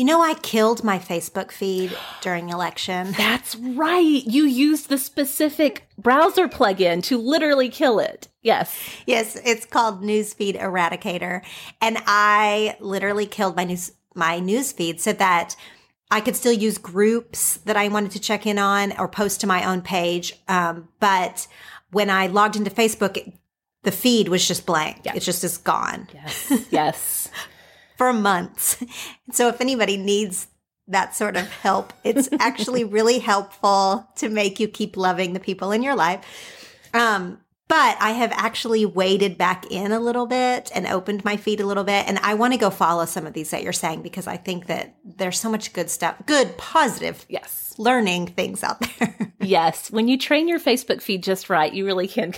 [0.00, 3.12] you know, I killed my Facebook feed during election.
[3.18, 4.22] That's right.
[4.24, 8.26] You used the specific browser plugin to literally kill it.
[8.40, 8.74] Yes.
[9.04, 11.42] Yes, it's called Newsfeed Eradicator,
[11.82, 15.54] and I literally killed my news my newsfeed so that
[16.10, 19.46] I could still use groups that I wanted to check in on or post to
[19.46, 20.34] my own page.
[20.48, 21.46] Um, but
[21.90, 23.34] when I logged into Facebook, it,
[23.82, 25.02] the feed was just blank.
[25.04, 25.16] Yes.
[25.16, 26.08] It just is gone.
[26.14, 26.66] Yes.
[26.70, 27.28] Yes
[28.00, 28.82] for months.
[29.32, 30.48] So if anybody needs
[30.88, 35.70] that sort of help, it's actually really helpful to make you keep loving the people
[35.70, 36.24] in your life.
[36.92, 41.60] Um, but I have actually waded back in a little bit and opened my feed
[41.60, 42.08] a little bit.
[42.08, 44.66] And I want to go follow some of these that you're saying because I think
[44.66, 49.32] that there's so much good stuff, good, positive, yes, learning things out there.
[49.40, 49.92] yes.
[49.92, 52.34] When you train your Facebook feed just right, you really can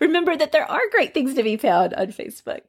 [0.00, 2.62] remember that there are great things to be found on Facebook.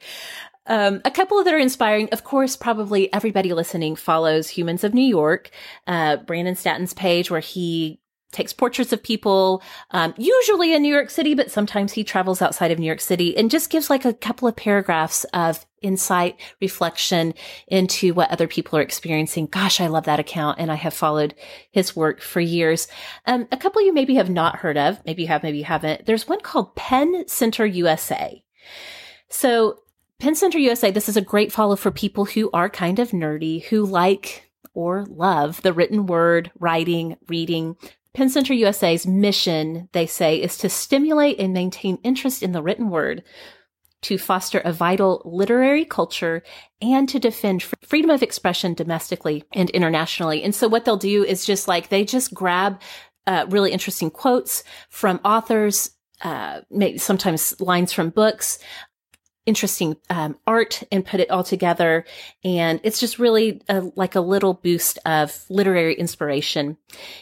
[0.67, 2.09] Um, a couple that are inspiring.
[2.11, 5.49] Of course, probably everybody listening follows Humans of New York,
[5.87, 7.99] uh, Brandon Stanton's page where he
[8.31, 12.71] takes portraits of people, um, usually in New York City, but sometimes he travels outside
[12.71, 17.33] of New York City and just gives like a couple of paragraphs of insight, reflection
[17.67, 19.47] into what other people are experiencing.
[19.47, 21.35] Gosh, I love that account and I have followed
[21.71, 22.87] his work for years.
[23.25, 26.05] Um, a couple you maybe have not heard of, maybe you have, maybe you haven't.
[26.05, 28.43] There's one called Pen Center USA.
[29.29, 29.79] So
[30.19, 33.63] Pen Center USA, this is a great follow for people who are kind of nerdy,
[33.65, 37.75] who like or love the written word, writing, reading.
[38.15, 42.89] Pen Center USA's mission, they say, is to stimulate and maintain interest in the written
[42.89, 43.23] word,
[44.01, 46.41] to foster a vital literary culture,
[46.81, 50.41] and to defend freedom of expression domestically and internationally.
[50.41, 52.81] And so what they'll do is just like, they just grab
[53.27, 58.57] uh, really interesting quotes from authors, uh, maybe sometimes lines from books,
[59.47, 62.05] interesting um, art and put it all together.
[62.43, 66.77] And it's just really a, like a little boost of literary inspiration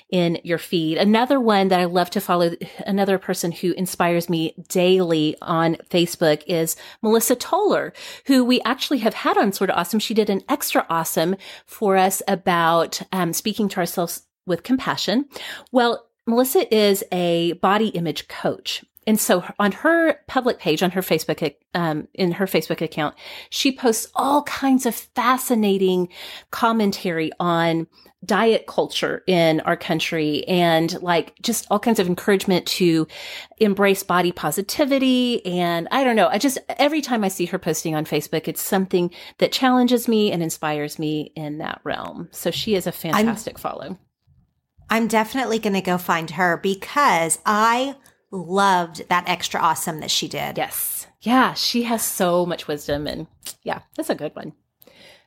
[0.09, 0.97] in your feed.
[0.97, 2.51] Another one that I love to follow,
[2.85, 7.93] another person who inspires me daily on Facebook is Melissa Toler,
[8.25, 9.99] who we actually have had on Sorta Awesome.
[9.99, 11.35] She did an extra awesome
[11.65, 15.25] for us about um, speaking to ourselves with compassion.
[15.71, 18.83] Well, Melissa is a body image coach.
[19.07, 23.15] And so on her public page, on her Facebook, um, in her Facebook account,
[23.49, 26.09] she posts all kinds of fascinating
[26.51, 27.87] commentary on
[28.25, 33.07] diet culture in our country and like just all kinds of encouragement to
[33.57, 35.45] embrace body positivity.
[35.45, 36.27] And I don't know.
[36.27, 40.31] I just, every time I see her posting on Facebook, it's something that challenges me
[40.31, 42.29] and inspires me in that realm.
[42.31, 43.99] So she is a fantastic I'm, follow.
[44.89, 47.95] I'm definitely going to go find her because I
[48.35, 50.57] loved that extra awesome that she did.
[50.57, 51.07] Yes.
[51.21, 53.27] Yeah, she has so much wisdom and
[53.63, 54.53] yeah, that's a good one.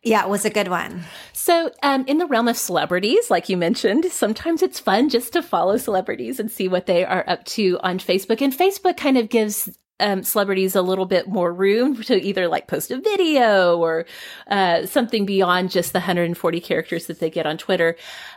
[0.02, 1.04] Yeah, it was a good one.
[1.32, 5.42] So, um, in the realm of celebrities, like you mentioned, sometimes it's fun just to
[5.42, 8.40] follow celebrities and see what they are up to on Facebook.
[8.40, 12.66] And Facebook kind of gives um, celebrities a little bit more room to either like
[12.68, 14.06] post a video or
[14.48, 17.96] uh, something beyond just the 140 characters that they get on Twitter.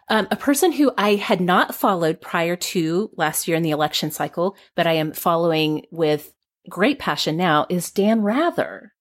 [0.10, 4.12] Um, a person who I had not followed prior to last year in the election
[4.12, 6.34] cycle, but I am following with
[6.70, 8.94] great passion now is Dan Rather.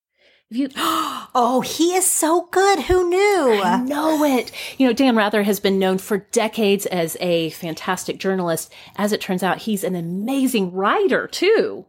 [0.53, 2.81] You, oh, he is so good.
[2.81, 3.63] Who knew?
[3.63, 4.51] I know it.
[4.79, 8.73] You know, Dan Rather has been known for decades as a fantastic journalist.
[8.97, 11.87] As it turns out, he's an amazing writer too.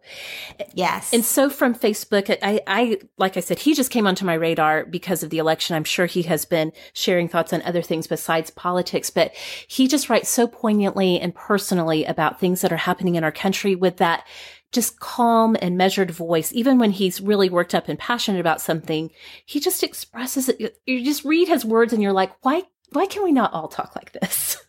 [0.76, 1.12] Yes.
[1.12, 4.86] And so from Facebook, I, I, like I said, he just came onto my radar
[4.86, 5.76] because of the election.
[5.76, 9.34] I'm sure he has been sharing thoughts on other things besides politics, but
[9.68, 13.74] he just writes so poignantly and personally about things that are happening in our country
[13.74, 14.24] with that
[14.72, 19.12] just calm and measured voice, even when he's really worked up and passionate about something,
[19.46, 20.78] he just expresses it.
[20.86, 23.96] You just read his words and you're like, why, why can we not all talk
[23.96, 24.58] like this?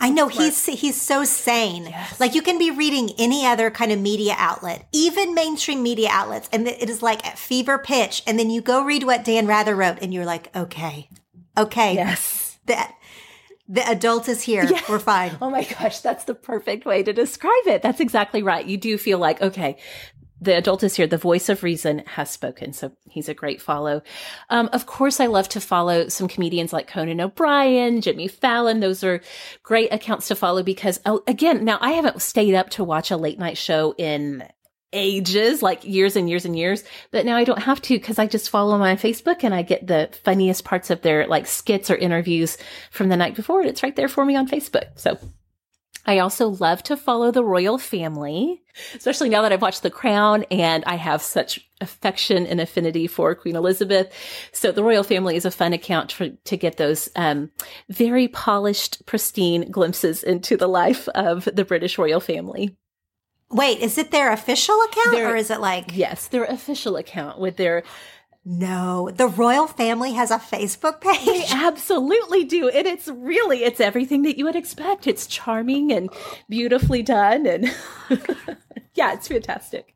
[0.00, 1.86] I know he's he's so sane.
[1.86, 2.20] Yes.
[2.20, 6.48] Like you can be reading any other kind of media outlet, even mainstream media outlets,
[6.52, 8.22] and it is like at fever pitch.
[8.26, 11.08] And then you go read what Dan Rather wrote, and you're like, okay,
[11.56, 12.94] okay, yes, that
[13.68, 14.64] the adult is here.
[14.64, 14.80] Yeah.
[14.88, 15.36] We're fine.
[15.40, 17.82] Oh my gosh, that's the perfect way to describe it.
[17.82, 18.64] That's exactly right.
[18.64, 19.76] You do feel like, okay,
[20.40, 21.06] the adult is here.
[21.06, 22.72] The voice of reason has spoken.
[22.72, 24.02] So he's a great follow.
[24.50, 28.80] Um, of course, I love to follow some comedians like Conan O'Brien, Jimmy Fallon.
[28.80, 29.20] Those are
[29.62, 33.16] great accounts to follow because, oh, again, now I haven't stayed up to watch a
[33.16, 34.44] late night show in
[34.92, 36.84] ages, like years and years and years.
[37.10, 39.62] But now I don't have to because I just follow them on Facebook and I
[39.62, 42.56] get the funniest parts of their like skits or interviews
[42.90, 43.60] from the night before.
[43.60, 44.98] And it's right there for me on Facebook.
[44.98, 45.18] So
[46.08, 48.62] I also love to follow the royal family,
[48.94, 53.34] especially now that I've watched The Crown and I have such affection and affinity for
[53.34, 54.10] Queen Elizabeth.
[54.52, 57.50] So the royal family is a fun account for, to get those um,
[57.90, 62.74] very polished, pristine glimpses into the life of the British royal family.
[63.50, 67.38] Wait, is it their official account their, or is it like Yes, their official account
[67.38, 67.82] with their
[68.44, 71.24] no, the royal family has a Facebook page.
[71.26, 72.68] They absolutely do.
[72.68, 75.06] And it's really it's everything that you would expect.
[75.06, 76.08] It's charming and
[76.48, 77.64] beautifully done and
[78.94, 79.94] yeah, it's fantastic.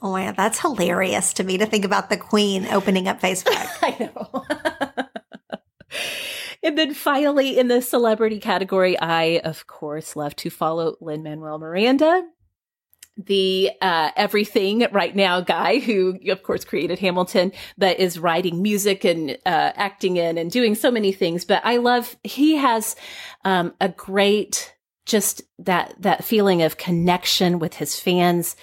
[0.00, 3.54] Oh yeah, that's hilarious to me to think about the queen opening up Facebook.
[3.82, 4.44] I know.
[6.62, 11.58] And then finally, in the celebrity category, I, of course, love to follow Lin Manuel
[11.58, 12.24] Miranda
[13.18, 19.04] the uh, everything right now guy who of course created hamilton but is writing music
[19.04, 21.44] and uh, acting in and doing so many things.
[21.44, 22.96] But i love he has
[23.44, 28.54] um, a great just that that feeling of connection with his fans.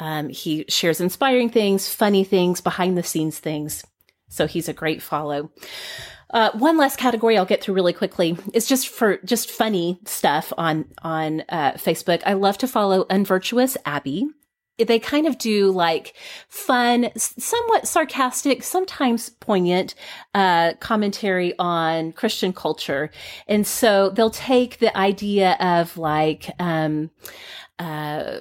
[0.00, 3.84] Um, he shares inspiring things funny things behind the scenes things.
[4.28, 5.50] So he's a great follow
[6.32, 10.52] uh, one last category I'll get through really quickly is just for just funny stuff
[10.56, 12.22] on on uh, Facebook.
[12.24, 14.26] I love to follow Unvirtuous Abbey.
[14.78, 16.14] They kind of do like
[16.48, 19.94] fun, somewhat sarcastic, sometimes poignant
[20.32, 23.10] uh, commentary on Christian culture,
[23.46, 26.50] and so they'll take the idea of like.
[26.58, 27.10] Um,
[27.78, 28.40] uh,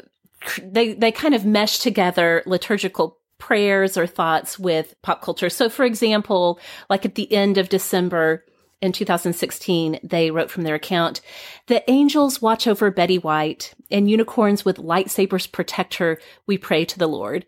[0.63, 5.49] they they kind of mesh together liturgical prayers or thoughts with pop culture.
[5.49, 8.45] So, for example, like at the end of December
[8.81, 11.21] in 2016, they wrote from their account,
[11.67, 16.19] the angels watch over Betty White and unicorns with lightsabers protect her.
[16.47, 17.45] We pray to the Lord.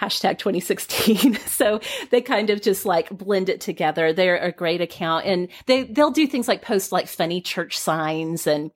[0.00, 1.34] Hashtag 2016.
[1.46, 4.12] so they kind of just like blend it together.
[4.12, 8.46] They're a great account and they, they'll do things like post like funny church signs
[8.46, 8.70] and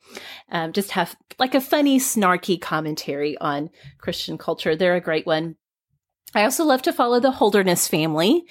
[0.50, 4.76] um, just have like a funny, snarky commentary on Christian culture.
[4.76, 5.56] They're a great one.
[6.36, 8.46] I also love to follow the Holderness family.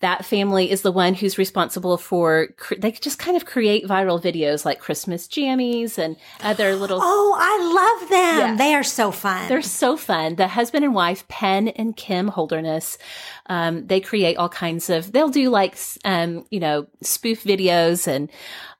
[0.00, 4.64] That family is the one who's responsible for, they just kind of create viral videos
[4.64, 7.00] like Christmas jammies and other little.
[7.16, 8.38] Oh, I love them.
[8.38, 8.56] Yeah.
[8.56, 9.48] They are so fun.
[9.48, 10.36] They're so fun.
[10.36, 12.98] The husband and wife, Penn and Kim Holderness,
[13.46, 18.30] um, they create all kinds of, they'll do like, um, you know, spoof videos and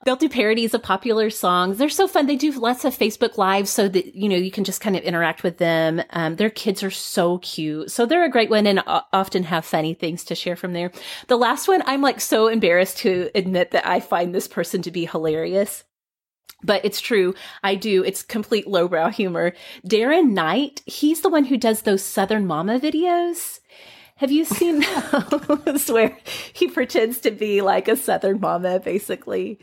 [0.04, 1.78] They'll do parodies of popular songs.
[1.78, 2.26] They're so fun.
[2.26, 5.02] They do lots of Facebook lives so that, you know, you can just kind of
[5.02, 6.02] interact with them.
[6.10, 7.90] Um, their kids are so cute.
[7.90, 10.92] So they're a great one and often have funny things to share from there.
[11.28, 14.90] The last one, I'm like so embarrassed to admit that I find this person to
[14.90, 15.84] be hilarious
[16.64, 17.34] but it's true.
[17.62, 18.02] I do.
[18.02, 19.52] It's complete lowbrow humor.
[19.86, 23.60] Darren Knight, he's the one who does those Southern Mama videos.
[24.16, 24.80] Have you seen
[25.66, 26.16] those where
[26.52, 29.58] he pretends to be like a Southern mama, basically?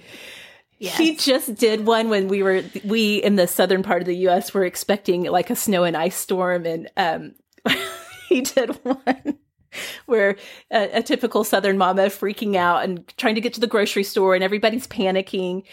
[0.77, 0.97] Yes.
[0.97, 4.51] He just did one when we were we in the southern part of the U.S.
[4.51, 7.35] were expecting like a snow and ice storm, and um,
[8.29, 9.37] he did one
[10.05, 10.37] where
[10.71, 14.35] a, a, typical southern mama freaking out and trying to get to the grocery store,
[14.35, 15.63] and everybody's panicking.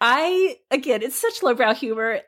[0.00, 2.20] I again, it's such lowbrow humor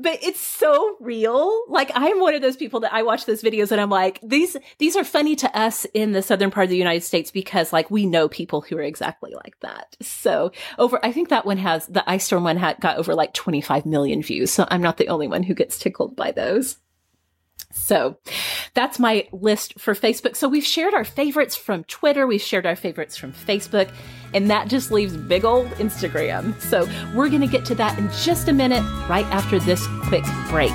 [0.00, 1.64] but it's so real.
[1.68, 4.56] Like I'm one of those people that I watch those videos and I'm like, these
[4.78, 7.90] these are funny to us in the southern part of the United States because like
[7.90, 9.96] we know people who are exactly like that.
[10.00, 13.34] So over, I think that one has the ice storm one had got over like
[13.34, 14.52] 25 million views.
[14.52, 16.78] So I'm not the only one who gets tickled by those.
[17.78, 18.18] So
[18.74, 20.36] that's my list for Facebook.
[20.36, 23.90] So we've shared our favorites from Twitter, we've shared our favorites from Facebook,
[24.34, 26.60] and that just leaves big old Instagram.
[26.60, 30.24] So we're going to get to that in just a minute, right after this quick
[30.48, 30.72] break.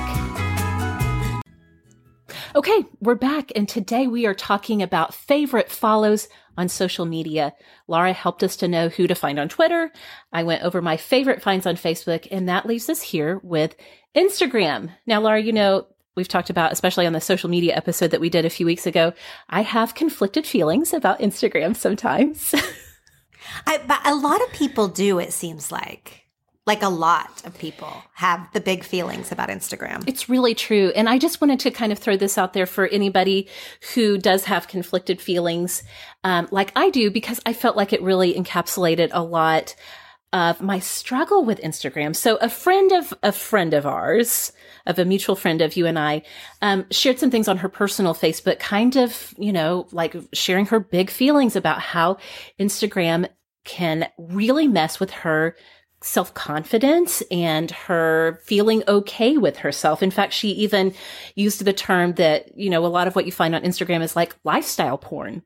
[2.56, 7.52] Okay, we're back, and today we are talking about favorite follows on social media.
[7.88, 9.90] Laura helped us to know who to find on Twitter.
[10.32, 13.74] I went over my favorite finds on Facebook, and that leaves us here with
[14.16, 14.90] Instagram.
[15.04, 18.30] Now, Laura, you know, we've talked about, especially on the social media episode that we
[18.30, 19.12] did a few weeks ago,
[19.48, 22.54] I have conflicted feelings about Instagram sometimes.
[23.66, 26.22] I, but a lot of people do, it seems like.
[26.66, 30.02] Like a lot of people have the big feelings about Instagram.
[30.08, 30.92] It's really true.
[30.96, 33.48] And I just wanted to kind of throw this out there for anybody
[33.94, 35.82] who does have conflicted feelings,
[36.22, 39.74] um, like I do, because I felt like it really encapsulated a lot
[40.34, 42.14] of my struggle with Instagram.
[42.14, 44.52] So a friend of a friend of ours,
[44.84, 46.22] of a mutual friend of you and I,
[46.60, 50.80] um, shared some things on her personal Facebook, kind of, you know, like sharing her
[50.80, 52.18] big feelings about how
[52.58, 53.28] Instagram
[53.64, 55.56] can really mess with her
[56.02, 60.02] self confidence and her feeling okay with herself.
[60.02, 60.94] In fact, she even
[61.36, 64.16] used the term that, you know, a lot of what you find on Instagram is
[64.16, 65.42] like lifestyle porn.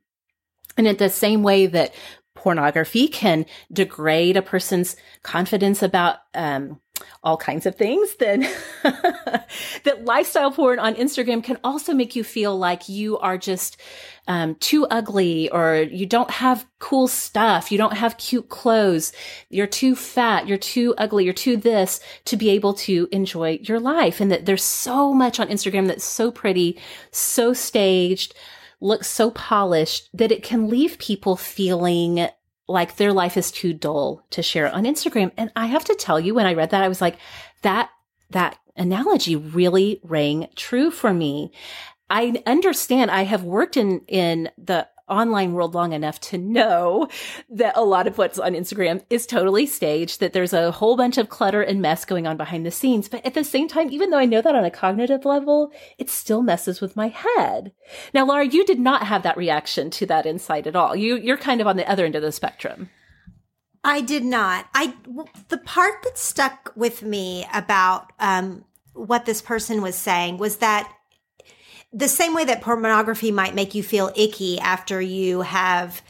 [0.78, 1.92] And in the same way that
[2.38, 6.80] pornography can degrade a person's confidence about um,
[7.22, 8.48] all kinds of things, then
[8.82, 13.76] that lifestyle porn on Instagram can also make you feel like you are just
[14.28, 17.72] um, too ugly or you don't have cool stuff.
[17.72, 19.12] You don't have cute clothes.
[19.48, 20.46] You're too fat.
[20.46, 21.24] You're too ugly.
[21.24, 24.20] You're too this to be able to enjoy your life.
[24.20, 26.78] And that there's so much on Instagram that's so pretty,
[27.10, 28.34] so staged,
[28.80, 32.28] looks so polished that it can leave people feeling
[32.68, 35.32] like their life is too dull to share on Instagram.
[35.36, 37.18] And I have to tell you, when I read that, I was like,
[37.62, 37.90] that,
[38.30, 41.52] that analogy really rang true for me.
[42.10, 47.08] I understand I have worked in, in the online world long enough to know
[47.50, 51.18] that a lot of what's on Instagram is totally staged, that there's a whole bunch
[51.18, 53.08] of clutter and mess going on behind the scenes.
[53.08, 56.10] But at the same time, even though I know that on a cognitive level, it
[56.10, 57.72] still messes with my head.
[58.12, 60.94] Now, Laura, you did not have that reaction to that insight at all.
[60.94, 62.90] You, you're kind of on the other end of the spectrum.
[63.84, 64.66] I did not.
[64.74, 64.94] I
[65.48, 70.92] the part that stuck with me about um, what this person was saying was that
[71.92, 76.02] the same way that pornography might make you feel icky after you have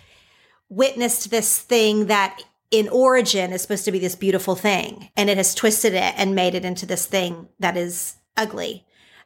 [0.68, 5.36] witnessed this thing that in origin is supposed to be this beautiful thing and it
[5.36, 8.84] has twisted it and made it into this thing that is ugly.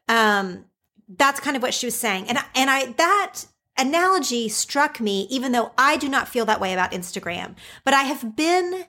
[0.08, 0.66] Um,
[1.08, 2.28] that's kind of what she was saying.
[2.28, 3.44] And, and I, that
[3.76, 8.04] analogy struck me, even though I do not feel that way about Instagram, but I
[8.04, 8.84] have been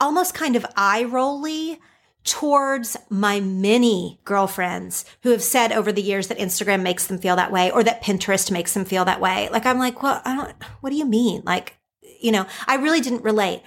[0.00, 1.80] almost kind of eye rolly
[2.24, 7.36] towards my many girlfriends who have said over the years that Instagram makes them feel
[7.36, 9.48] that way or that Pinterest makes them feel that way.
[9.50, 11.42] Like, I'm like, well, I don't, what do you mean?
[11.44, 11.76] Like,
[12.20, 13.62] you know, I really didn't relate.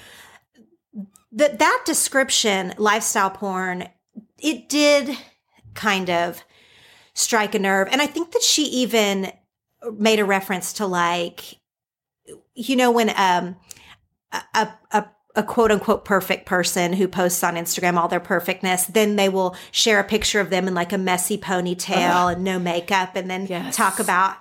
[1.34, 3.90] That, that description, lifestyle porn,
[4.40, 5.18] it did
[5.74, 6.44] kind of
[7.14, 7.90] strike a nerve.
[7.92, 9.32] And I think that she even
[9.98, 11.60] made a reference to like,
[12.54, 13.58] you know, when, um,
[14.54, 19.16] a, a a quote unquote perfect person who posts on Instagram all their perfectness, then
[19.16, 23.16] they will share a picture of them in like a messy ponytail and no makeup
[23.16, 23.76] and then yes.
[23.76, 24.38] talk about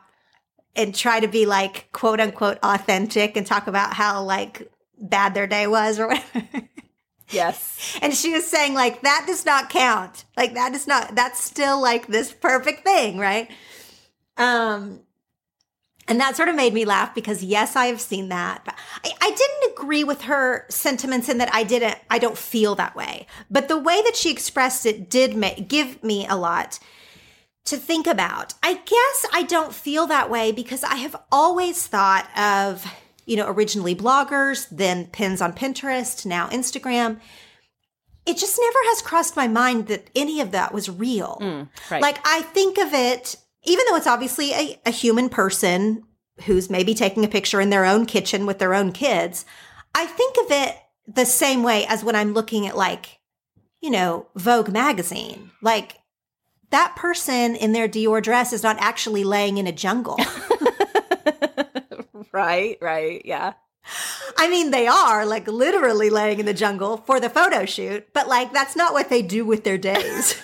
[0.76, 5.46] and try to be like quote unquote authentic and talk about how like bad their
[5.46, 6.68] day was or whatever.
[7.30, 7.98] Yes.
[8.02, 10.24] and she was saying like that does not count.
[10.36, 13.50] Like that is not that's still like this perfect thing, right?
[14.36, 15.00] Um
[16.06, 18.62] and that sort of made me laugh because yes, I have seen that.
[18.64, 18.74] But
[19.04, 22.94] I, I, didn't agree with her sentiments in that I didn't, I don't feel that
[22.94, 23.26] way.
[23.50, 26.78] But the way that she expressed it did make, give me a lot
[27.66, 28.54] to think about.
[28.62, 32.84] I guess I don't feel that way because I have always thought of,
[33.24, 37.20] you know, originally bloggers, then pins on Pinterest, now Instagram.
[38.26, 41.38] It just never has crossed my mind that any of that was real.
[41.40, 42.02] Mm, right.
[42.02, 46.04] Like I think of it even though it's obviously a, a human person
[46.44, 49.44] who's maybe taking a picture in their own kitchen with their own kids,
[49.94, 53.20] I think of it the same way as when I'm looking at like,
[53.80, 55.50] you know, Vogue magazine.
[55.62, 55.98] Like
[56.70, 60.18] that person in their Dior dress is not actually laying in a jungle.
[62.32, 63.54] right, right, yeah.
[64.36, 68.28] I mean, they are like literally laying in the jungle for the photo shoot, but
[68.28, 70.42] like that's not what they do with their days.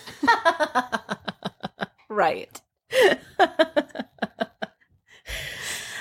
[2.09, 2.61] right.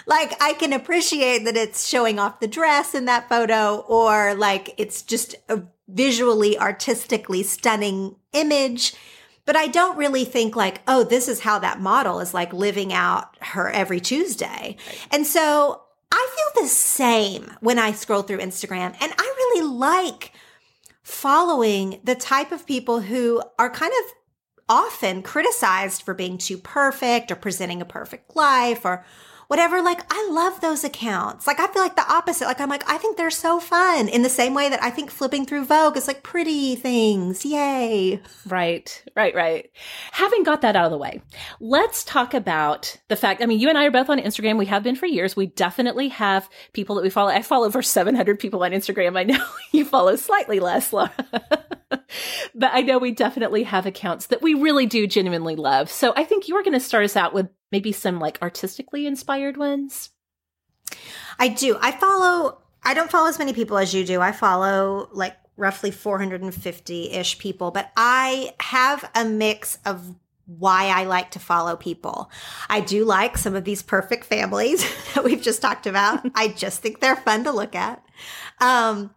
[0.06, 4.74] Like I can appreciate that it's showing off the dress in that photo or like
[4.78, 8.94] it's just a visually artistically stunning image.
[9.46, 12.94] But I don't really think like, oh, this is how that model is like living
[12.94, 14.78] out her every Tuesday.
[15.12, 15.82] And so
[16.12, 18.96] I feel the same when I scroll through Instagram.
[19.00, 20.34] And I really like
[21.02, 24.14] following the type of people who are kind of
[24.70, 29.04] often criticized for being too perfect or presenting a perfect life or
[29.50, 29.82] whatever.
[29.82, 31.48] Like, I love those accounts.
[31.48, 32.46] Like, I feel like the opposite.
[32.46, 35.10] Like, I'm like, I think they're so fun in the same way that I think
[35.10, 37.44] flipping through Vogue is like pretty things.
[37.44, 38.22] Yay.
[38.48, 39.70] Right, right, right.
[40.12, 41.22] Having got that out of the way,
[41.60, 43.42] let's talk about the fact.
[43.42, 44.58] I mean, you and I are both on Instagram.
[44.58, 45.36] We have been for years.
[45.36, 47.32] We definitely have people that we follow.
[47.32, 49.18] I follow over 700 people on Instagram.
[49.18, 51.12] I know you follow slightly less, Laura.
[52.56, 55.90] but I know we definitely have accounts that we really do genuinely love.
[55.90, 59.06] So I think you were going to start us out with maybe some like artistically
[59.06, 60.10] inspired ones?
[61.38, 61.78] I do.
[61.80, 64.22] I follow, I don't follow as many people as you do.
[64.22, 70.16] I follow like roughly 450 ish people, but I have a mix of
[70.46, 72.32] why I like to follow people.
[72.70, 74.84] I do like some of these perfect families
[75.14, 76.26] that we've just talked about.
[76.36, 78.04] I just think they're fun to look at.
[78.60, 79.14] Um,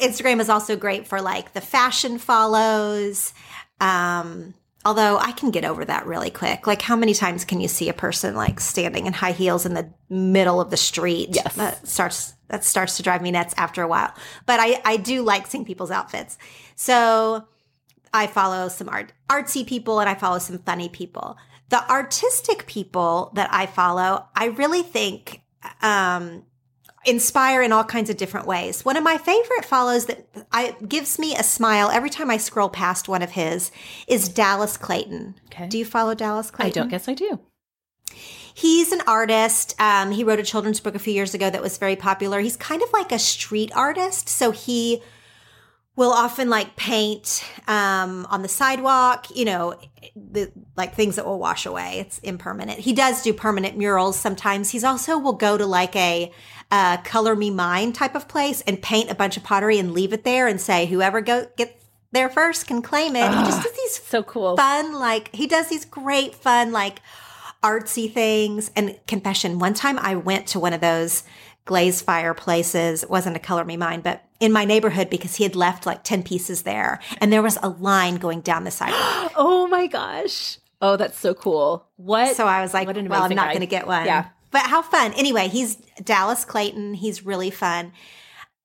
[0.00, 3.32] Instagram is also great for like the fashion follows.
[3.80, 6.66] Um, Although I can get over that really quick.
[6.66, 9.74] Like, how many times can you see a person like standing in high heels in
[9.74, 11.30] the middle of the street?
[11.32, 14.14] Yes, that starts that starts to drive me nuts after a while.
[14.46, 16.38] But I I do like seeing people's outfits.
[16.76, 17.44] So
[18.14, 21.36] I follow some art artsy people and I follow some funny people.
[21.70, 25.42] The artistic people that I follow, I really think
[25.82, 26.44] um,
[27.08, 28.84] inspire in all kinds of different ways.
[28.84, 32.68] One of my favorite follows that I gives me a smile every time I scroll
[32.68, 33.70] past one of his
[34.06, 35.34] is Dallas Clayton.
[35.46, 35.68] Okay.
[35.68, 36.70] Do you follow Dallas Clayton?
[36.70, 37.40] I don't guess I do.
[38.54, 39.76] He's an artist.
[39.78, 42.40] Um, he wrote a children's book a few years ago that was very popular.
[42.40, 44.28] He's kind of like a street artist.
[44.28, 45.00] So he
[45.94, 49.74] will often like paint um, on the sidewalk, you know,
[50.14, 51.98] the like things that will wash away.
[51.98, 52.78] It's impermanent.
[52.78, 54.70] He does do permanent murals sometimes.
[54.70, 56.32] He's also will go to like a
[56.70, 60.12] uh, color me mine type of place and paint a bunch of pottery and leave
[60.12, 61.72] it there and say whoever go gets
[62.12, 63.28] there first can claim it.
[63.28, 67.00] he just does these so cool fun like he does these great fun like
[67.62, 68.70] artsy things.
[68.76, 71.24] And confession, one time I went to one of those
[71.64, 73.02] glazed fireplaces.
[73.02, 76.04] It wasn't a color me mine, but in my neighborhood because he had left like
[76.04, 79.32] 10 pieces there and there was a line going down the sidewalk.
[79.36, 80.58] oh my gosh.
[80.80, 81.88] Oh, that's so cool.
[81.96, 82.36] What?
[82.36, 84.06] So I was like, well, I'm not going to get one.
[84.06, 84.28] Yeah.
[84.50, 85.12] But how fun.
[85.14, 86.94] Anyway, he's Dallas Clayton.
[86.94, 87.92] He's really fun.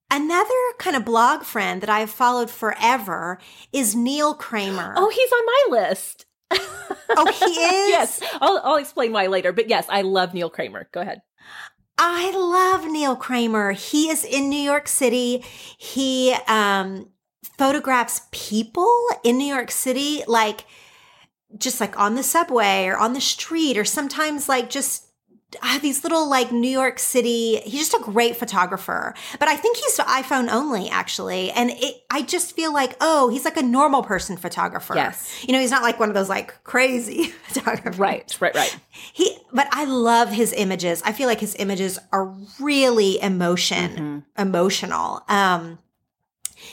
[0.10, 3.40] Another kind of blog friend that I've followed forever
[3.72, 4.94] is Neil Kramer.
[4.96, 6.26] Oh, he's on my list.
[6.52, 7.90] oh, he is?
[7.90, 8.22] yes.
[8.40, 9.52] I'll, I'll explain why later.
[9.52, 10.88] But yes, I love Neil Kramer.
[10.92, 11.22] Go ahead.
[11.98, 13.72] I love Neil Kramer.
[13.72, 15.44] He is in New York City.
[15.78, 17.10] He um,
[17.58, 20.66] photographs people in New York City, like
[21.58, 25.08] just like on the subway or on the street, or sometimes like just
[25.62, 27.58] uh, these little like New York City.
[27.58, 31.52] He's just a great photographer, but I think he's iPhone only actually.
[31.52, 34.96] And it, I just feel like, oh, he's like a normal person photographer.
[34.96, 35.44] Yes.
[35.46, 38.00] You know, he's not like one of those like crazy photographers.
[38.00, 38.78] Right, right, right.
[38.92, 41.02] He, but I love his images.
[41.06, 44.42] I feel like his images are really emotion, mm-hmm.
[44.42, 45.22] emotional.
[45.28, 45.80] Um,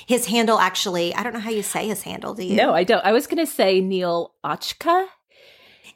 [0.06, 2.34] his handle actually, I don't know how you say his handle.
[2.34, 2.56] Do you?
[2.56, 3.04] No, I don't.
[3.04, 5.06] I was going to say Neil Ochka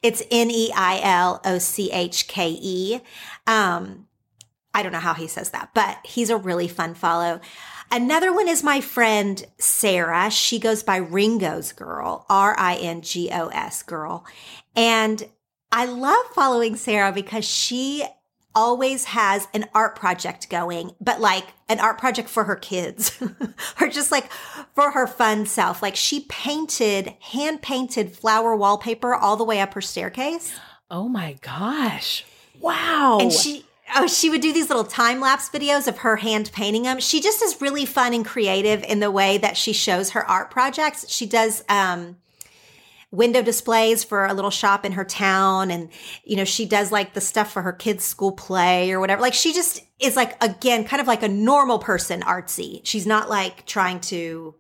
[0.04, 3.00] it's N E I L O C H K E.
[3.46, 4.06] Um,
[4.74, 7.40] I don't know how he says that, but he's a really fun follow.
[7.90, 10.30] Another one is my friend Sarah.
[10.30, 14.26] She goes by Ringo's Girl, R I N G O S Girl.
[14.76, 15.26] And
[15.72, 18.04] I love following Sarah because she
[18.54, 23.20] always has an art project going, but like an art project for her kids
[23.80, 24.30] or just like
[24.74, 25.82] for her fun self.
[25.82, 30.54] Like she painted, hand painted flower wallpaper all the way up her staircase.
[30.90, 32.24] Oh my gosh.
[32.60, 33.18] Wow.
[33.20, 33.64] And she,
[33.96, 37.00] oh, she would do these little time lapse videos of her hand painting them.
[37.00, 40.50] She just is really fun and creative in the way that she shows her art
[40.50, 41.08] projects.
[41.10, 42.16] She does, um,
[43.14, 45.88] window displays for a little shop in her town and
[46.24, 49.22] you know she does like the stuff for her kids school play or whatever.
[49.22, 52.80] Like she just is like again kind of like a normal person artsy.
[52.84, 54.54] She's not like trying to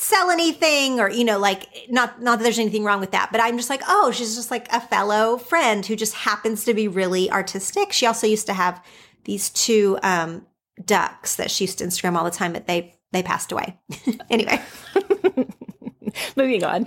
[0.00, 3.38] sell anything or you know like not not that there's anything wrong with that but
[3.38, 6.88] i'm just like oh she's just like a fellow friend who just happens to be
[6.88, 7.92] really artistic.
[7.92, 8.82] She also used to have
[9.24, 10.46] these two um
[10.82, 13.78] ducks that she used to instagram all the time but they they passed away.
[14.30, 14.62] Anyway
[16.36, 16.86] Moving on.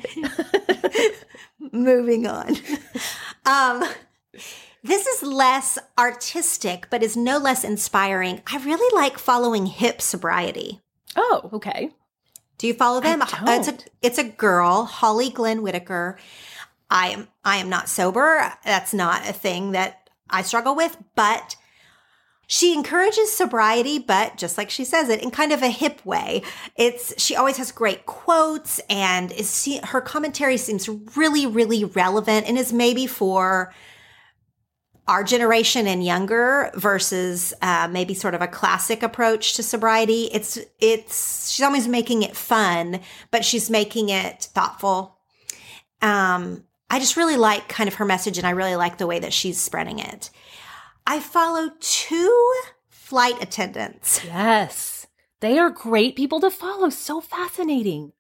[1.72, 2.56] Moving on.
[3.46, 3.84] Um,
[4.84, 8.42] this is less artistic, but is no less inspiring.
[8.52, 10.82] I really like following hip sobriety.
[11.16, 11.92] Oh, okay.
[12.58, 13.22] Do you follow them?
[13.22, 16.18] Uh, It's a it's a girl, Holly Glenn Whitaker.
[16.90, 18.54] I am I am not sober.
[18.64, 21.56] That's not a thing that I struggle with, but
[22.48, 26.44] she encourages sobriety, but just like she says it, in kind of a hip way.
[26.76, 32.58] It's she always has great quotes, and is her commentary seems really, really relevant, and
[32.58, 33.74] is maybe for
[35.08, 40.30] our generation and younger versus uh, maybe sort of a classic approach to sobriety.
[40.32, 43.00] It's it's she's always making it fun,
[43.32, 45.18] but she's making it thoughtful.
[46.02, 49.20] Um, I just really like kind of her message, and I really like the way
[49.20, 50.30] that she's spreading it.
[51.06, 52.54] I follow two
[52.90, 54.24] flight attendants.
[54.24, 55.08] Yes.
[55.42, 56.90] They are great people to follow.
[56.90, 58.14] So fascinating.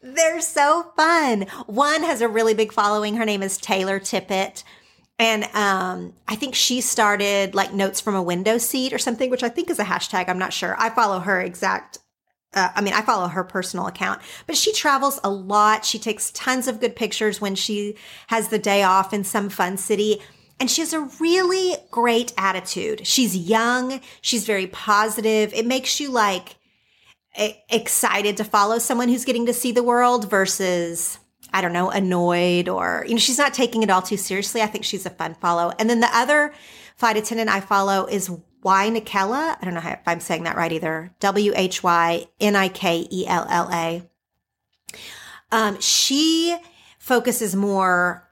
[0.00, 1.46] They're so fun.
[1.66, 3.16] One has a really big following.
[3.16, 4.64] Her name is Taylor Tippett.
[5.18, 9.44] And um, I think she started like notes from a window seat or something, which
[9.44, 10.28] I think is a hashtag.
[10.28, 10.74] I'm not sure.
[10.78, 11.98] I follow her exact.
[12.54, 15.84] Uh, I mean, I follow her personal account, but she travels a lot.
[15.84, 17.94] She takes tons of good pictures when she
[18.26, 20.20] has the day off in some fun city.
[20.60, 23.06] And she has a really great attitude.
[23.06, 24.00] She's young.
[24.20, 25.52] She's very positive.
[25.54, 26.56] It makes you like
[27.34, 31.18] excited to follow someone who's getting to see the world versus
[31.52, 34.62] I don't know, annoyed or, you know, she's not taking it all too seriously.
[34.62, 35.72] I think she's a fun follow.
[35.78, 36.54] And then the other
[36.96, 38.30] flight attendant I follow is
[38.62, 39.56] Y Nikella.
[39.60, 41.14] I don't know if I'm saying that right either.
[41.20, 44.02] W H Y N I K E L L A.
[45.50, 46.56] Um, she
[46.98, 48.28] focuses more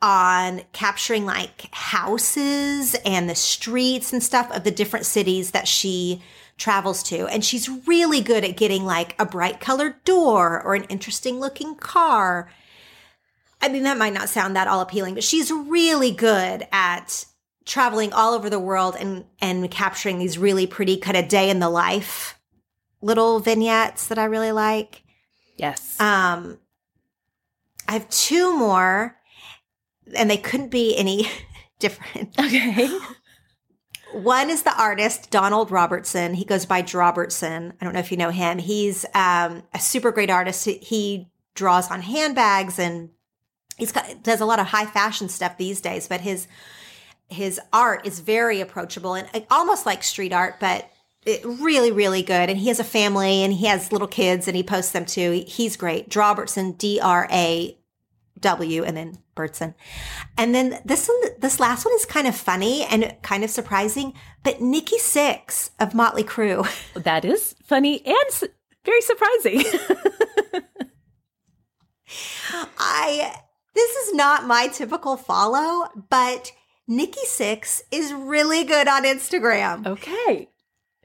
[0.00, 6.22] on capturing like houses and the streets and stuff of the different cities that she
[6.56, 7.26] travels to.
[7.26, 11.74] And she's really good at getting like a bright colored door or an interesting looking
[11.74, 12.50] car.
[13.60, 17.24] I mean, that might not sound that all appealing, but she's really good at
[17.64, 21.58] traveling all over the world and, and capturing these really pretty kind of day in
[21.58, 22.38] the life
[23.00, 25.02] little vignettes that I really like.
[25.56, 26.00] Yes.
[26.00, 26.58] Um,
[27.86, 29.17] I have two more
[30.14, 31.28] and they couldn't be any
[31.78, 32.38] different.
[32.38, 32.98] Okay.
[34.12, 36.34] One is the artist Donald Robertson.
[36.34, 37.74] He goes by Drawbertson.
[37.80, 38.58] I don't know if you know him.
[38.58, 40.64] He's um, a super great artist.
[40.64, 43.10] He draws on handbags and
[43.76, 46.08] he's got does a lot of high fashion stuff these days.
[46.08, 46.48] But his
[47.28, 50.90] his art is very approachable and almost like street art, but
[51.26, 52.48] it, really, really good.
[52.48, 55.44] And he has a family and he has little kids and he posts them too.
[55.46, 56.08] He's great.
[56.08, 57.78] Drawbertson, D R A
[58.40, 59.74] W and then Bertson.
[60.36, 64.14] And then this one, this last one is kind of funny and kind of surprising,
[64.42, 66.66] but Nikki Sixx of Motley Crue.
[67.08, 68.48] That is funny and su-
[68.84, 69.62] very surprising.
[72.78, 73.34] I,
[73.74, 76.52] this is not my typical follow, but
[76.86, 79.86] Nikki Sixx is really good on Instagram.
[79.86, 80.48] Okay.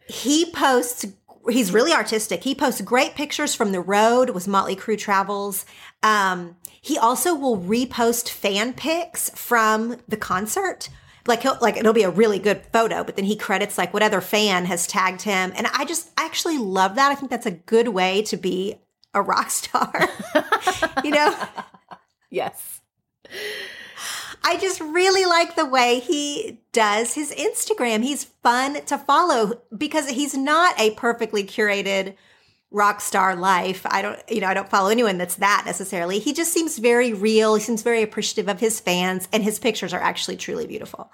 [0.07, 1.05] He posts
[1.49, 2.43] he's really artistic.
[2.43, 5.65] He posts great pictures from the road with Motley Crue travels.
[6.01, 10.89] Um, he also will repost fan pics from the concert.
[11.25, 14.03] Like he'll like it'll be a really good photo, but then he credits like what
[14.03, 15.53] other fan has tagged him.
[15.55, 17.09] And I just I actually love that.
[17.09, 18.75] I think that's a good way to be
[19.13, 20.09] a rock star.
[21.05, 21.33] you know?
[22.29, 22.81] Yes.
[24.43, 28.03] I just really like the way he does his Instagram.
[28.03, 32.15] He's fun to follow because he's not a perfectly curated
[32.73, 33.85] rock star life.
[33.85, 36.19] I don't, you know, I don't follow anyone that's that necessarily.
[36.19, 37.55] He just seems very real.
[37.55, 41.11] He seems very appreciative of his fans, and his pictures are actually truly beautiful.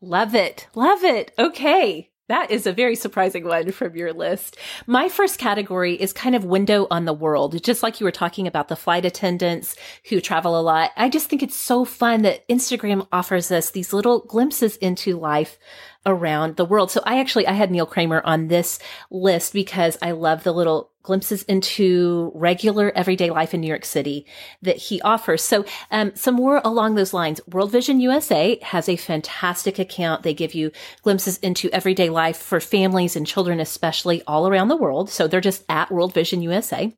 [0.00, 0.66] Love it.
[0.74, 1.32] Love it.
[1.38, 2.10] Okay.
[2.28, 4.56] That is a very surprising one from your list.
[4.86, 7.62] My first category is kind of window on the world.
[7.62, 9.76] Just like you were talking about the flight attendants
[10.08, 10.92] who travel a lot.
[10.96, 15.58] I just think it's so fun that Instagram offers us these little glimpses into life
[16.06, 16.90] around the world.
[16.90, 18.78] So I actually, I had Neil Kramer on this
[19.10, 24.26] list because I love the little glimpses into regular everyday life in New York City
[24.62, 25.42] that he offers.
[25.42, 27.40] So, um, some more along those lines.
[27.46, 30.24] World Vision USA has a fantastic account.
[30.24, 34.76] They give you glimpses into everyday life for families and children, especially all around the
[34.76, 35.10] world.
[35.10, 36.92] So they're just at World Vision USA.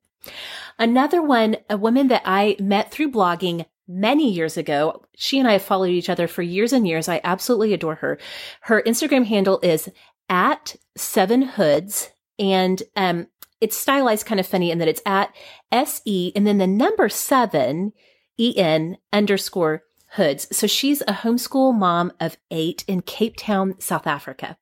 [0.78, 5.04] Another one, a woman that I met through blogging, many years ago.
[5.16, 7.08] She and I have followed each other for years and years.
[7.08, 8.18] I absolutely adore her.
[8.62, 9.88] Her Instagram handle is
[10.28, 13.26] at seven hoods and um
[13.60, 15.34] it's stylized kind of funny in that it's at
[15.72, 17.92] SE and then the number seven
[18.38, 20.46] EN underscore hoods.
[20.56, 24.56] So she's a homeschool mom of eight in Cape Town, South Africa.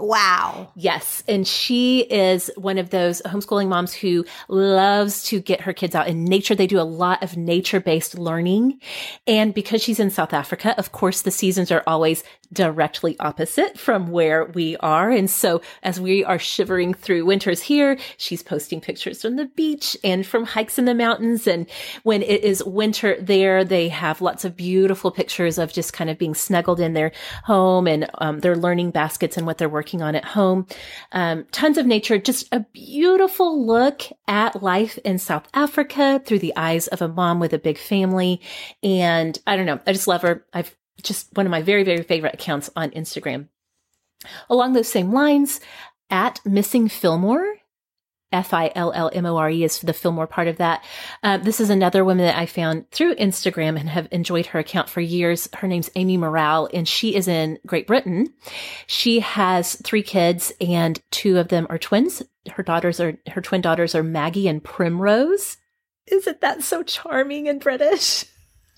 [0.00, 0.72] Wow.
[0.76, 1.22] Yes.
[1.28, 6.08] And she is one of those homeschooling moms who loves to get her kids out
[6.08, 6.54] in nature.
[6.54, 8.80] They do a lot of nature based learning.
[9.26, 14.10] And because she's in South Africa, of course, the seasons are always directly opposite from
[14.10, 15.10] where we are.
[15.10, 19.96] And so as we are shivering through winters here, she's posting pictures from the beach
[20.02, 21.46] and from hikes in the mountains.
[21.46, 21.68] And
[22.02, 26.18] when it is winter there, they have lots of beautiful pictures of just kind of
[26.18, 27.12] being snuggled in their
[27.44, 30.66] home and um, their learning baskets and what they're working on at home.
[31.12, 36.56] Um, tons of nature, just a beautiful look at life in South Africa through the
[36.56, 38.40] eyes of a mom with a big family.
[38.82, 39.80] And I don't know.
[39.86, 40.44] I just love her.
[40.52, 43.48] I've just one of my very, very favorite accounts on Instagram.
[44.48, 45.60] Along those same lines,
[46.10, 47.56] at Missing Fillmore,
[48.32, 50.84] F I L L M O R E is for the Fillmore part of that.
[51.22, 54.88] Uh, this is another woman that I found through Instagram and have enjoyed her account
[54.88, 55.48] for years.
[55.54, 58.32] Her name's Amy Morale and she is in Great Britain.
[58.86, 62.22] She has three kids and two of them are twins.
[62.52, 65.56] Her daughters are, her twin daughters are Maggie and Primrose.
[66.06, 68.24] Isn't that so charming and British?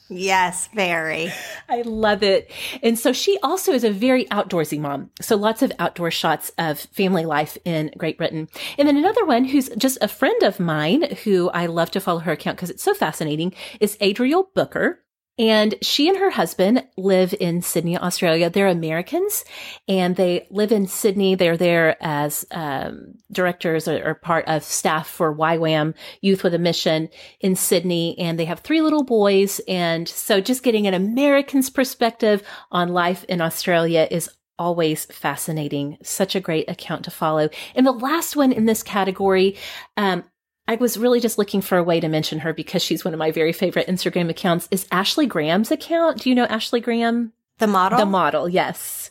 [0.09, 1.32] Yes, very.
[1.68, 2.50] I love it.
[2.82, 5.11] And so she also is a very outdoorsy mom.
[5.20, 8.48] So lots of outdoor shots of family life in Great Britain.
[8.78, 12.20] And then another one who's just a friend of mine who I love to follow
[12.20, 15.03] her account because it's so fascinating is Adriel Booker.
[15.39, 18.51] And she and her husband live in Sydney, Australia.
[18.51, 19.45] They're Americans
[19.89, 21.35] and they live in Sydney.
[21.35, 26.59] They're there as um, directors or, or, part of staff for YWAM Youth with a
[26.59, 27.09] Mission
[27.41, 28.18] in Sydney.
[28.18, 29.61] And they have three little boys.
[29.66, 34.28] And so just getting an American's perspective on life in Australia is
[34.59, 35.99] always fascinating.
[36.03, 37.49] Such a great account to follow.
[37.74, 39.57] And the last one in this category,
[39.97, 40.24] um,
[40.73, 43.18] I was really just looking for a way to mention her because she's one of
[43.18, 46.23] my very favorite Instagram accounts is Ashley Graham's account.
[46.23, 47.35] Do you know Ashley Graham?
[47.59, 47.99] The model?
[47.99, 49.11] The model, yes.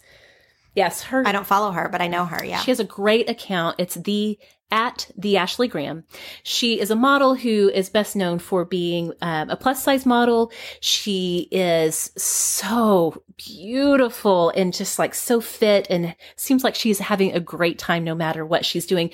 [0.74, 2.58] Yes, her I don't follow her, but I know her, yeah.
[2.62, 3.76] She has a great account.
[3.78, 4.40] It's the
[4.72, 6.04] at the Ashley Graham.
[6.42, 10.52] She is a model who is best known for being um, a plus size model.
[10.80, 17.40] She is so beautiful and just like so fit and seems like she's having a
[17.40, 19.12] great time no matter what she's doing.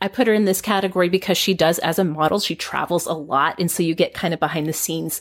[0.00, 2.38] I put her in this category because she does as a model.
[2.38, 3.58] She travels a lot.
[3.58, 5.20] And so you get kind of behind the scenes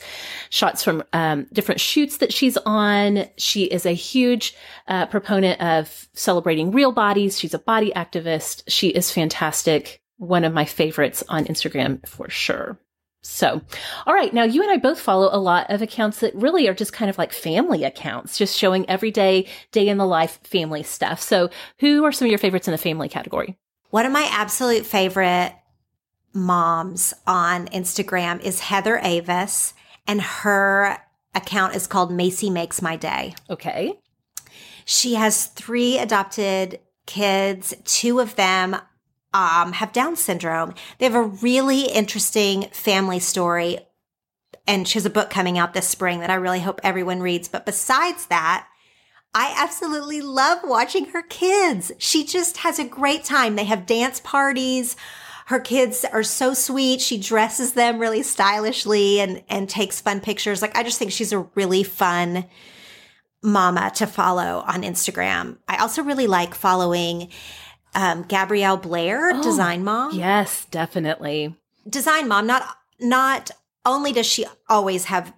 [0.49, 3.25] shots from um, different shoots that she's on.
[3.37, 4.55] She is a huge
[4.87, 7.39] uh, proponent of celebrating real bodies.
[7.39, 8.63] She's a body activist.
[8.67, 10.01] She is fantastic.
[10.17, 12.77] One of my favorites on Instagram for sure.
[13.25, 13.61] So,
[14.05, 14.33] all right.
[14.33, 17.09] Now you and I both follow a lot of accounts that really are just kind
[17.09, 21.21] of like family accounts, just showing everyday, day in the life family stuff.
[21.21, 21.49] So
[21.79, 23.57] who are some of your favorites in the family category?
[23.93, 25.53] One of my absolute favorite
[26.33, 29.75] moms on Instagram is Heather Avis,
[30.07, 30.97] and her
[31.35, 33.35] account is called Macy Makes My Day.
[33.51, 33.99] Okay.
[34.83, 37.75] She has three adopted kids.
[37.85, 38.77] Two of them
[39.31, 40.73] um, have Down syndrome.
[40.97, 43.77] They have a really interesting family story.
[44.65, 47.47] And she has a book coming out this spring that I really hope everyone reads.
[47.47, 48.67] But besides that,
[49.35, 51.91] I absolutely love watching her kids.
[51.97, 53.55] She just has a great time.
[53.55, 54.95] They have dance parties.
[55.47, 57.01] Her kids are so sweet.
[57.01, 60.61] She dresses them really stylishly and, and takes fun pictures.
[60.61, 62.45] Like, I just think she's a really fun
[63.41, 65.57] mama to follow on Instagram.
[65.67, 67.29] I also really like following
[67.95, 70.15] um, Gabrielle Blair, oh, Design Mom.
[70.15, 71.55] Yes, definitely.
[71.87, 72.47] Design Mom.
[72.47, 73.51] Not not
[73.85, 75.33] only does she always have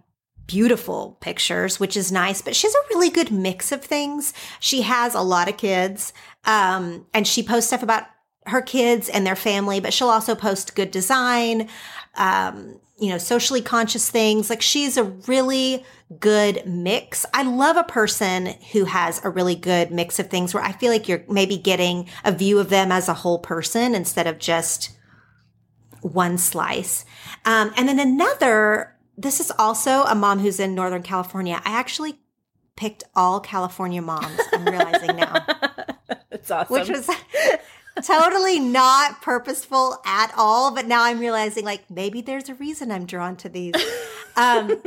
[0.47, 4.33] beautiful pictures, which is nice, but she has a really good mix of things.
[4.59, 6.13] She has a lot of kids,
[6.45, 8.03] um, and she posts stuff about
[8.47, 11.67] her kids and their family, but she'll also post good design,
[12.15, 14.49] um, you know, socially conscious things.
[14.49, 15.83] Like she's a really
[16.19, 17.25] good mix.
[17.33, 20.91] I love a person who has a really good mix of things where I feel
[20.91, 24.91] like you're maybe getting a view of them as a whole person instead of just
[26.01, 27.03] one slice.
[27.45, 31.61] Um, and then another this is also a mom who's in Northern California.
[31.63, 32.19] I actually
[32.75, 34.39] picked all California moms.
[34.53, 35.33] I'm realizing now.
[36.29, 36.73] That's awesome.
[36.73, 37.09] Which was
[38.03, 40.73] totally not purposeful at all.
[40.73, 43.73] But now I'm realizing like maybe there's a reason I'm drawn to these.
[44.35, 44.81] Um,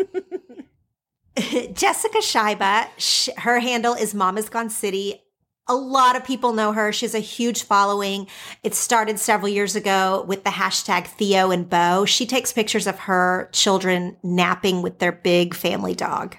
[1.72, 5.22] Jessica Shyba, her handle is Mama's Gone City
[5.68, 6.92] a lot of people know her.
[6.92, 8.26] She has a huge following.
[8.62, 12.04] It started several years ago with the hashtag Theo and Beau.
[12.06, 16.36] She takes pictures of her children napping with their big family dog.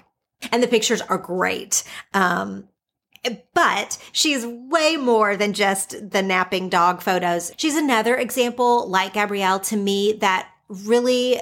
[0.50, 1.84] And the pictures are great.
[2.12, 2.68] Um,
[3.54, 7.52] but she's way more than just the napping dog photos.
[7.56, 11.40] She's another example, like Gabrielle, to me, that really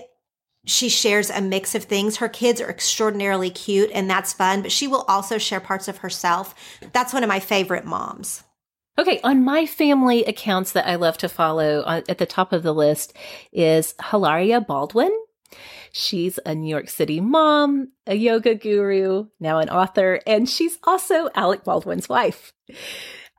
[0.69, 2.17] she shares a mix of things.
[2.17, 5.99] Her kids are extraordinarily cute and that's fun, but she will also share parts of
[5.99, 6.55] herself.
[6.93, 8.45] That's one of my favorite moms.
[8.99, 12.65] Okay, on my family accounts that I love to follow uh, at the top of
[12.65, 13.17] the list
[13.53, 15.13] is Hilaria Baldwin.
[15.93, 21.31] She's a New York City mom, a yoga guru, now an author, and she's also
[21.35, 22.53] Alec Baldwin's wife.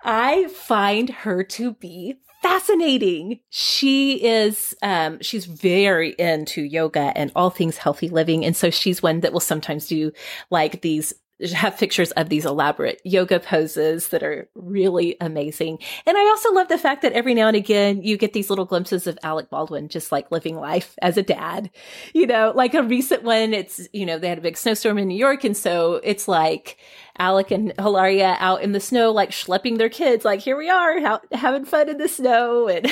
[0.03, 3.39] I find her to be fascinating.
[3.49, 8.45] She is, um, she's very into yoga and all things healthy living.
[8.45, 10.11] And so she's one that will sometimes do
[10.49, 11.13] like these
[11.53, 15.79] have pictures of these elaborate yoga poses that are really amazing.
[16.05, 18.65] And I also love the fact that every now and again you get these little
[18.65, 21.69] glimpses of Alec Baldwin just like living life as a dad.
[22.13, 25.07] You know, like a recent one, it's, you know, they had a big snowstorm in
[25.07, 25.43] New York.
[25.43, 26.77] And so it's like
[27.17, 30.99] Alec and Hilaria out in the snow, like schlepping their kids, like, here we are
[30.99, 32.67] ha- having fun in the snow.
[32.67, 32.91] And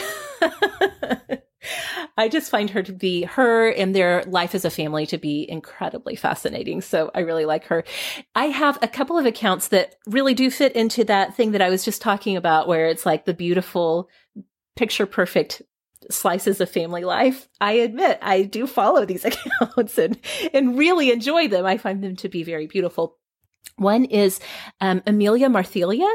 [2.18, 5.50] I just find her to be her and their life as a family to be
[5.50, 6.82] incredibly fascinating.
[6.82, 7.84] So I really like her.
[8.36, 11.70] I have a couple of accounts that really do fit into that thing that I
[11.70, 14.10] was just talking about, where it's like the beautiful,
[14.76, 15.62] picture perfect
[16.10, 17.48] slices of family life.
[17.60, 19.26] I admit I do follow these
[19.62, 20.18] accounts and,
[20.54, 21.66] and really enjoy them.
[21.66, 23.18] I find them to be very beautiful.
[23.76, 24.40] One is
[24.82, 26.12] um, Amelia Marthelia.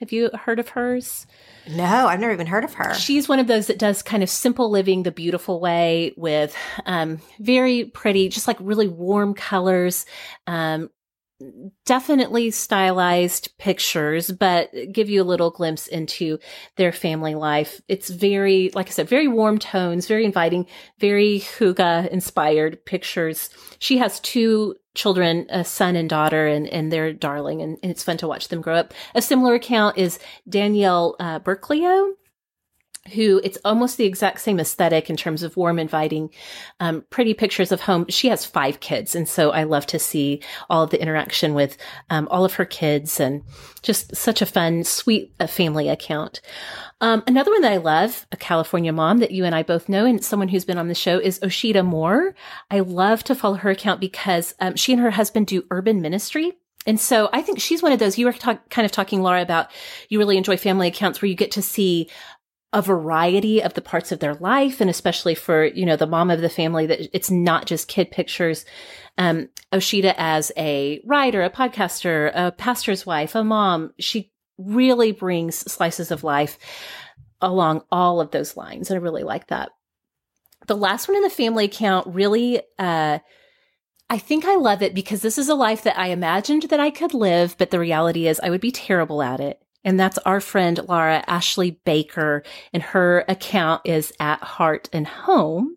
[0.00, 1.26] Have you heard of hers?
[1.68, 2.94] No, I've never even heard of her.
[2.94, 7.20] She's one of those that does kind of simple living the beautiful way with um,
[7.38, 10.04] very pretty, just like really warm colors,
[10.46, 10.90] um,
[11.84, 16.38] definitely stylized pictures, but give you a little glimpse into
[16.76, 17.80] their family life.
[17.88, 20.66] It's very, like I said, very warm tones, very inviting,
[20.98, 23.50] very hygge inspired pictures.
[23.78, 28.02] She has two children, a son and daughter, and, and they're darling, and, and it's
[28.02, 28.94] fun to watch them grow up.
[29.14, 30.18] A similar account is
[30.48, 32.14] Danielle uh, Berklio
[33.12, 36.30] who it's almost the exact same aesthetic in terms of warm, inviting,
[36.80, 38.06] um, pretty pictures of home.
[38.08, 39.14] She has five kids.
[39.14, 40.40] And so I love to see
[40.70, 41.76] all of the interaction with,
[42.08, 43.42] um, all of her kids and
[43.82, 46.40] just such a fun, sweet uh, family account.
[47.02, 50.06] Um, another one that I love, a California mom that you and I both know
[50.06, 52.34] and someone who's been on the show is Osheta Moore.
[52.70, 56.54] I love to follow her account because, um, she and her husband do urban ministry.
[56.86, 59.40] And so I think she's one of those you were talk, kind of talking, Laura,
[59.40, 59.70] about
[60.10, 62.10] you really enjoy family accounts where you get to see
[62.74, 64.80] a variety of the parts of their life.
[64.80, 68.10] And especially for, you know, the mom of the family that it's not just kid
[68.10, 68.66] pictures.
[69.16, 75.56] Um, Osheta as a writer, a podcaster, a pastor's wife, a mom, she really brings
[75.56, 76.58] slices of life
[77.40, 78.90] along all of those lines.
[78.90, 79.70] And I really like that.
[80.66, 83.20] The last one in the family account really, uh,
[84.10, 86.90] I think I love it because this is a life that I imagined that I
[86.90, 89.63] could live, but the reality is I would be terrible at it.
[89.84, 92.42] And that's our friend Laura Ashley Baker.
[92.72, 95.76] And her account is at Heart and Home.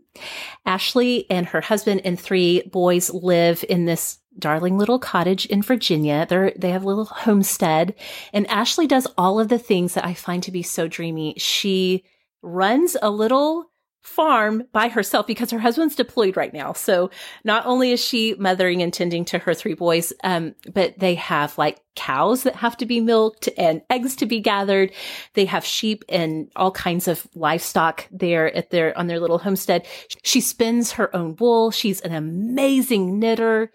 [0.65, 6.25] Ashley and her husband and three boys live in this darling little cottage in Virginia.
[6.27, 7.95] They're, they have a little homestead
[8.33, 11.35] and Ashley does all of the things that I find to be so dreamy.
[11.37, 12.03] She
[12.41, 13.71] runs a little
[14.07, 16.71] farm by herself because her husband's deployed right now.
[16.71, 17.11] So
[17.43, 21.57] not only is she mothering and tending to her three boys, um, but they have
[21.57, 24.93] like cows that have to be milked and eggs to be gathered.
[25.33, 29.85] They have sheep and all kinds of livestock there at their, on their little homestead.
[30.23, 31.69] She spins her own wool.
[31.69, 33.71] She's an amazing knitter.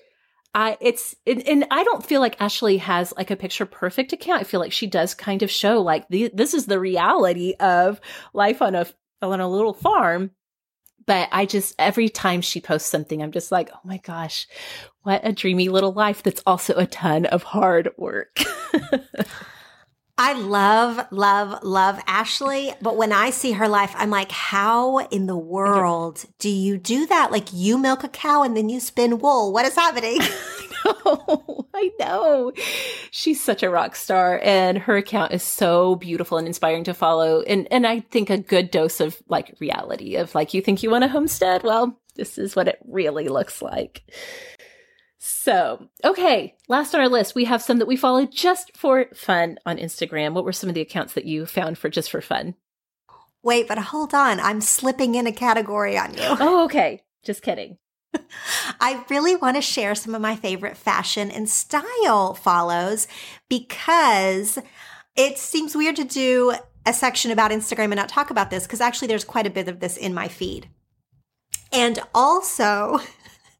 [0.54, 4.42] I it's and, and, I don't feel like Ashley has like a picture perfect account.
[4.42, 8.02] I feel like she does kind of show like the, this is the reality of
[8.34, 8.86] life on a
[9.30, 10.30] on a little farm.
[11.04, 14.46] But I just, every time she posts something, I'm just like, oh my gosh,
[15.02, 18.38] what a dreamy little life that's also a ton of hard work.
[20.18, 22.72] I love, love, love Ashley.
[22.80, 27.06] But when I see her life, I'm like, how in the world do you do
[27.06, 27.32] that?
[27.32, 29.52] Like you milk a cow and then you spin wool.
[29.52, 30.20] What is happening?
[30.84, 31.66] know.
[31.74, 32.52] I know.
[33.10, 37.42] She's such a rock star and her account is so beautiful and inspiring to follow.
[37.42, 40.90] And, and I think a good dose of like reality of like, you think you
[40.90, 41.62] want a homestead?
[41.62, 44.02] Well, this is what it really looks like.
[45.18, 49.58] So, okay, last on our list, we have some that we follow just for fun
[49.64, 50.34] on Instagram.
[50.34, 52.54] What were some of the accounts that you found for just for fun?
[53.42, 54.40] Wait, but hold on.
[54.40, 56.22] I'm slipping in a category on you.
[56.24, 57.02] Oh, okay.
[57.24, 57.78] Just kidding.
[58.80, 63.08] I really want to share some of my favorite fashion and style follows
[63.48, 64.58] because
[65.16, 66.54] it seems weird to do
[66.84, 69.68] a section about Instagram and not talk about this because actually there's quite a bit
[69.68, 70.68] of this in my feed.
[71.72, 73.00] And also,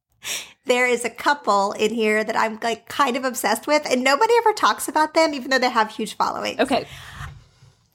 [0.66, 4.32] there is a couple in here that I'm like kind of obsessed with, and nobody
[4.38, 6.60] ever talks about them, even though they have huge followings.
[6.60, 6.86] Okay.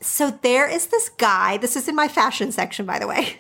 [0.02, 1.58] So there is this guy.
[1.58, 3.38] This is in my fashion section, by the way.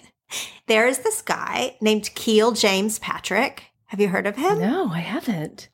[0.67, 3.65] There is this guy named Kiel James Patrick.
[3.85, 4.59] Have you heard of him?
[4.59, 5.69] No, I haven't.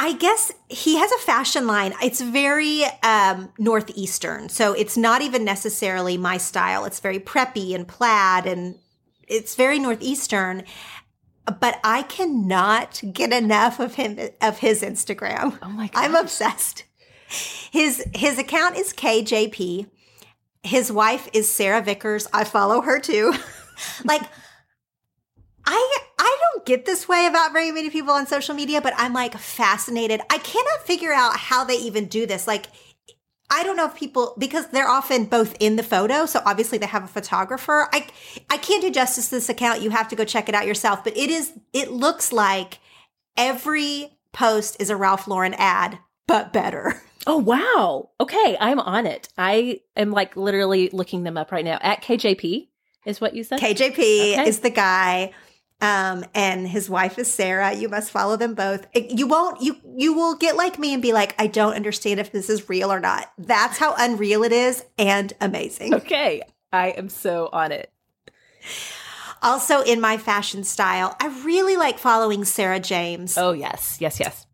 [0.00, 1.92] I guess he has a fashion line.
[2.00, 6.84] It's very um, northeastern, so it's not even necessarily my style.
[6.84, 8.76] It's very preppy and plaid, and
[9.26, 10.62] it's very northeastern.
[11.60, 15.58] but I cannot get enough of him of his Instagram.
[15.62, 16.04] Oh my god.
[16.04, 16.84] I'm obsessed.
[17.72, 19.86] His his account is KJP.
[20.62, 22.26] His wife is Sarah Vickers.
[22.32, 23.32] I follow her too.
[24.04, 24.22] like
[25.64, 29.12] I I don't get this way about very many people on social media, but I'm
[29.12, 30.20] like fascinated.
[30.30, 32.46] I cannot figure out how they even do this.
[32.46, 32.66] Like
[33.50, 36.86] I don't know if people because they're often both in the photo, so obviously they
[36.86, 37.88] have a photographer.
[37.92, 38.06] I
[38.50, 39.82] I can't do justice to this account.
[39.82, 42.78] You have to go check it out yourself, but it is it looks like
[43.36, 47.02] every post is a Ralph Lauren ad, but better.
[47.28, 48.08] Oh wow.
[48.20, 49.28] Okay, I'm on it.
[49.38, 51.78] I am like literally looking them up right now.
[51.82, 52.68] At KJP
[53.04, 53.60] is what you said?
[53.60, 54.48] KJP Okay.
[54.48, 55.32] is the guy.
[55.80, 57.72] Um, and his wife is Sarah.
[57.72, 58.86] You must follow them both.
[58.94, 62.18] It- You won't, you, you will get like me and be like, I don't understand
[62.18, 63.30] if this is real or not.
[63.38, 65.94] That's how unreal it is and amazing.
[65.94, 66.42] Okay.
[66.72, 67.92] I am so on it.
[69.40, 73.38] Also, in my fashion style, I really like following Sarah James.
[73.38, 73.98] Oh yes.
[74.00, 74.46] Yes, yes.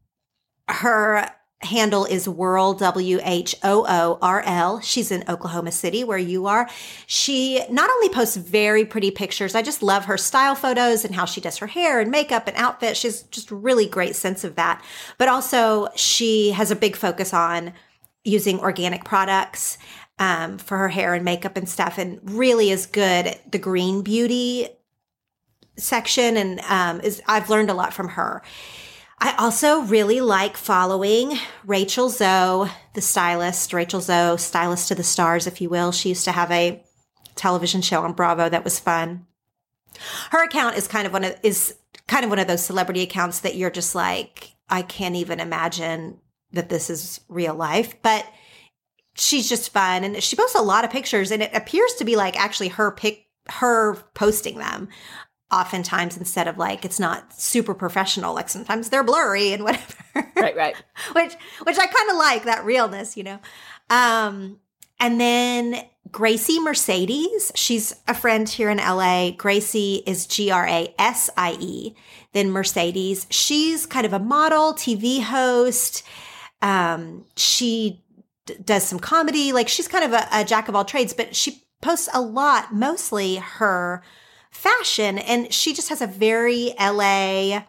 [0.68, 1.30] Her
[1.64, 4.80] handle is Whoorl, W H O O R L.
[4.80, 6.68] She's in Oklahoma City, where you are.
[7.06, 11.24] She not only posts very pretty pictures, I just love her style photos and how
[11.24, 12.96] she does her hair and makeup and outfit.
[12.96, 14.84] She's just really great sense of that.
[15.18, 17.72] But also, she has a big focus on
[18.24, 19.78] using organic products
[20.18, 24.02] um, for her hair and makeup and stuff, and really is good at the green
[24.02, 24.68] beauty
[25.76, 26.36] section.
[26.36, 28.42] And um, is I've learned a lot from her.
[29.24, 35.46] I also really like following Rachel Zoe, the stylist, Rachel Zoe, stylist to the stars,
[35.46, 35.92] if you will.
[35.92, 36.84] She used to have a
[37.34, 39.24] television show on Bravo that was fun.
[40.28, 41.74] Her account is kind of one of is
[42.06, 46.18] kind of one of those celebrity accounts that you're just like, I can't even imagine
[46.52, 48.26] that this is real life, but
[49.14, 52.14] she's just fun and she posts a lot of pictures and it appears to be
[52.14, 54.90] like actually her pick her posting them
[55.54, 59.94] oftentimes instead of like it's not super professional like sometimes they're blurry and whatever
[60.36, 60.76] Right, right.
[61.12, 61.34] which
[61.64, 63.38] which I kind of like that realness, you know.
[63.90, 64.58] Um
[65.00, 69.32] and then Grasie Mercedes, she's a friend here in LA.
[69.32, 71.94] Grasie is G R A S I E.
[72.32, 76.02] Then Mercedes, she's kind of a model, TV host.
[76.62, 78.04] Um she
[78.46, 81.34] d- does some comedy, like she's kind of a, a jack of all trades, but
[81.34, 84.02] she posts a lot, mostly her
[84.54, 87.64] fashion and she just has a very LA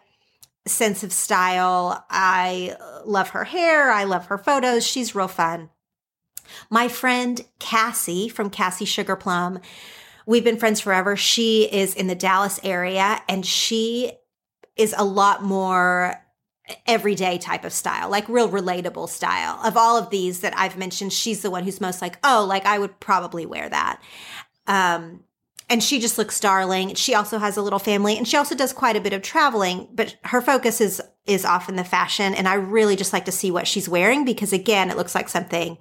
[0.66, 2.04] sense of style.
[2.10, 3.90] I love her hair.
[3.90, 4.86] I love her photos.
[4.86, 5.70] She's real fun.
[6.70, 9.60] My friend Cassie from Cassie Sugar Plum,
[10.26, 11.16] we've been friends forever.
[11.16, 14.12] She is in the Dallas area and she
[14.76, 16.14] is a lot more
[16.86, 19.60] everyday type of style, like real relatable style.
[19.64, 22.66] Of all of these that I've mentioned, she's the one who's most like, oh, like
[22.66, 24.00] I would probably wear that.
[24.66, 25.22] Um,
[25.68, 26.94] and she just looks darling.
[26.94, 29.88] She also has a little family and she also does quite a bit of traveling,
[29.92, 33.50] but her focus is is often the fashion and I really just like to see
[33.50, 35.76] what she's wearing because again, it looks like something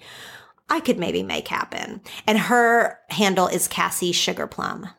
[0.69, 2.01] I could maybe make happen.
[2.25, 4.89] And her handle is Cassie Sugar Plum.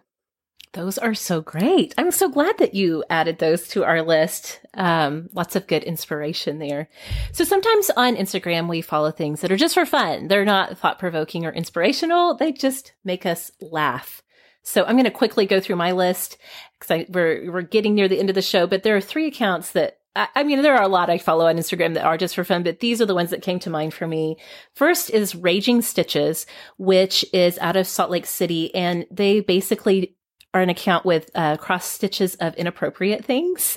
[0.73, 1.95] Those are so great.
[1.97, 4.61] I'm so glad that you added those to our list.
[4.75, 6.89] Um, lots of good inspiration there.
[7.33, 10.29] So sometimes on Instagram, we follow things that are just for fun.
[10.29, 12.37] They're not thought provoking or inspirational.
[12.37, 14.23] They just make us laugh.
[14.67, 16.39] So I'm going to quickly go through my list
[16.79, 19.71] because we're, we're getting near the end of the show, but there are three accounts
[19.73, 22.35] that I I mean, there are a lot I follow on Instagram that are just
[22.35, 24.37] for fun, but these are the ones that came to mind for me.
[24.75, 26.47] First is Raging Stitches,
[26.79, 30.17] which is out of Salt Lake City, and they basically
[30.53, 33.77] are an account with uh, cross stitches of inappropriate things.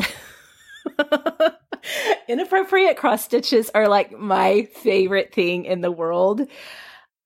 [2.27, 6.41] inappropriate cross stitches are like my favorite thing in the world.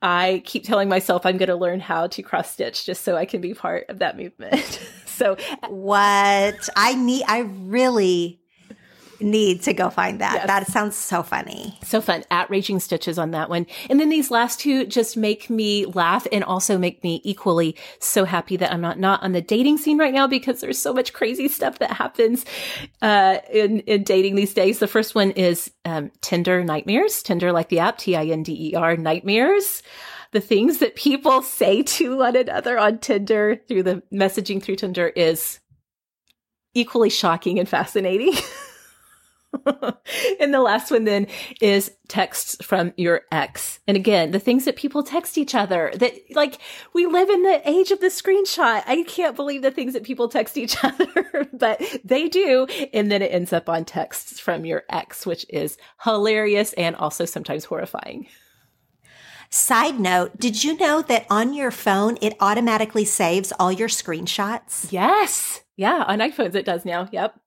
[0.04, 3.26] I keep telling myself I'm going to learn how to cross stitch just so I
[3.26, 4.82] can be part of that movement.
[5.06, 5.38] so
[5.70, 6.70] What?
[6.76, 8.42] I need I really
[9.24, 10.34] need to go find that.
[10.36, 10.48] Yes.
[10.48, 11.78] That sounds so funny.
[11.84, 13.66] So fun at Raging Stitches on that one.
[13.90, 18.26] And then these last two just make me laugh and also make me equally so
[18.26, 21.14] happy that I'm not, not on the dating scene right now because there's so much
[21.14, 22.46] crazy stuff that happens,
[23.02, 24.80] uh, in, in dating these days.
[24.80, 27.24] The first one is, um, Tinder Nightmares.
[27.24, 29.84] Tinder like the app, T-I-N-D-E-R Nightmares.
[30.32, 35.08] The things that people say to one another on Tinder through the messaging through Tinder
[35.08, 35.60] is
[36.74, 38.34] equally shocking and fascinating.
[40.40, 41.28] and the last one then
[41.62, 43.80] is texts from your ex.
[43.88, 46.60] And again, the things that people text each other that like
[46.94, 48.84] we live in the age of the screenshot.
[48.86, 52.66] I can't believe the things that people text each other, but they do.
[52.94, 57.26] And then it ends up on texts from your ex, which is hilarious and also
[57.26, 58.28] sometimes horrifying.
[59.50, 64.92] Side note, did you know that on your phone it automatically saves all your screenshots?
[64.92, 65.62] Yes.
[65.76, 67.08] Yeah, on iPhones it does now.
[67.12, 67.40] Yep.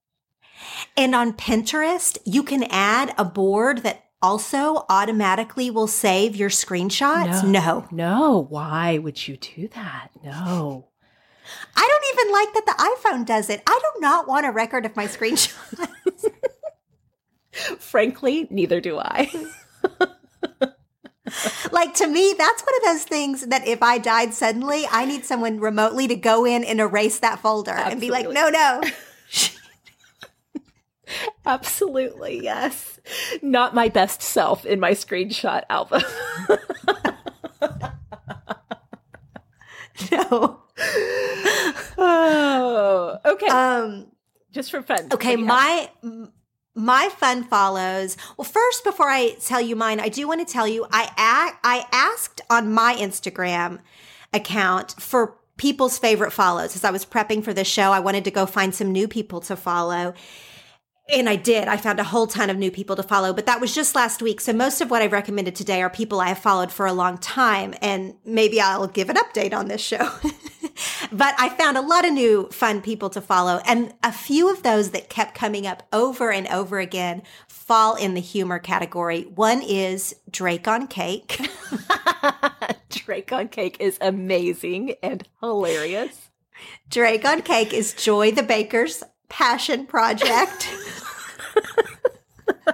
[0.96, 7.42] And on Pinterest, you can add a board that also automatically will save your screenshots.
[7.42, 7.50] No.
[7.50, 7.88] No.
[7.90, 8.46] No.
[8.48, 10.09] Why would you do that?
[10.24, 10.88] No.
[11.76, 13.62] I don't even like that the iPhone does it.
[13.66, 16.30] I do not want a record of my screenshots.
[17.78, 19.30] Frankly, neither do I.
[21.72, 25.24] like to me, that's one of those things that if I died suddenly, I need
[25.24, 28.82] someone remotely to go in and erase that folder and be like, no, no.
[31.46, 33.00] Absolutely, yes.
[33.42, 36.02] Not my best self in my screenshot album.
[40.11, 40.61] no.
[41.98, 43.46] oh, okay.
[43.46, 44.07] Um,
[44.52, 45.09] Just for fun.
[45.12, 45.46] okay, you have?
[45.46, 45.90] my
[46.74, 48.16] my fun follows.
[48.36, 51.59] Well, first before I tell you mine, I do want to tell you I a-
[51.66, 53.80] I asked on my Instagram
[54.32, 57.92] account for people's favorite follows as I was prepping for this show.
[57.92, 60.12] I wanted to go find some new people to follow.
[61.09, 61.68] And I did.
[61.68, 64.20] I found a whole ton of new people to follow, but that was just last
[64.20, 64.40] week.
[64.40, 67.16] So most of what I've recommended today are people I have followed for a long
[67.18, 67.74] time.
[67.80, 69.98] And maybe I'll give an update on this show.
[71.12, 73.61] but I found a lot of new fun people to follow.
[73.66, 78.14] And a few of those that kept coming up over and over again fall in
[78.14, 79.22] the humor category.
[79.22, 81.40] One is Drake on Cake.
[82.88, 86.30] Drake on Cake is amazing and hilarious.
[86.88, 90.68] Drake on Cake is Joy the Baker's passion project.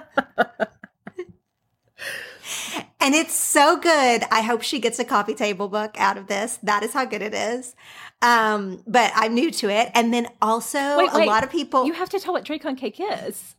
[2.99, 4.23] and it's so good.
[4.31, 6.57] I hope she gets a coffee table book out of this.
[6.63, 7.75] That is how good it is.
[8.21, 9.91] Um, but I'm new to it.
[9.93, 11.85] And then also Wait, a lot of people.
[11.85, 13.55] You have to tell what Drake on Cake is.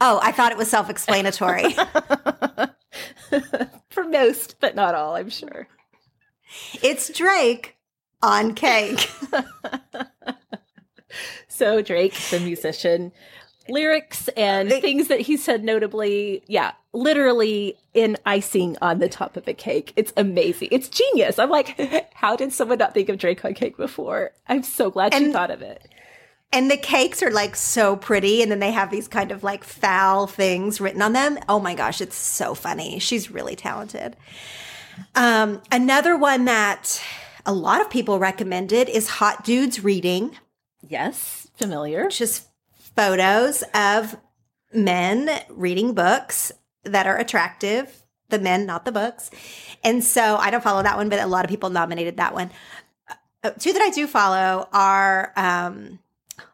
[0.00, 1.72] oh, I thought it was self explanatory.
[3.90, 5.68] For most, but not all, I'm sure.
[6.82, 7.76] it's Drake
[8.22, 9.10] on cake.
[11.48, 13.12] So Drake, the musician,
[13.68, 19.46] lyrics and things that he said notably, yeah, literally in icing on the top of
[19.46, 19.92] a cake.
[19.96, 20.68] It's amazing.
[20.70, 21.38] It's genius.
[21.38, 24.30] I'm like, how did someone not think of Drake on cake before?
[24.48, 25.86] I'm so glad she And- thought of it.
[26.50, 28.40] And the cakes are like so pretty.
[28.40, 31.38] And then they have these kind of like foul things written on them.
[31.46, 32.98] Oh my gosh, it's so funny.
[32.98, 34.16] She's really talented.
[35.14, 37.02] Um, another one that
[37.44, 40.36] a lot of people recommended is Hot Dudes Reading,
[40.86, 42.08] Yes, familiar.
[42.08, 42.48] just
[42.96, 44.16] photos of
[44.72, 46.52] men reading books
[46.84, 48.02] that are attractive.
[48.30, 49.30] The men, not the books.
[49.82, 52.50] And so I don't follow that one, but a lot of people nominated that one.
[53.42, 56.00] Uh, two that I do follow are um,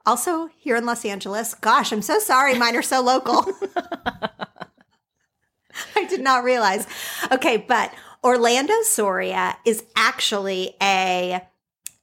[0.07, 1.55] also here in Los Angeles.
[1.55, 2.57] Gosh, I'm so sorry.
[2.57, 3.45] Mine are so local.
[5.97, 6.87] I did not realize.
[7.33, 11.41] Okay, but Orlando Soria is actually a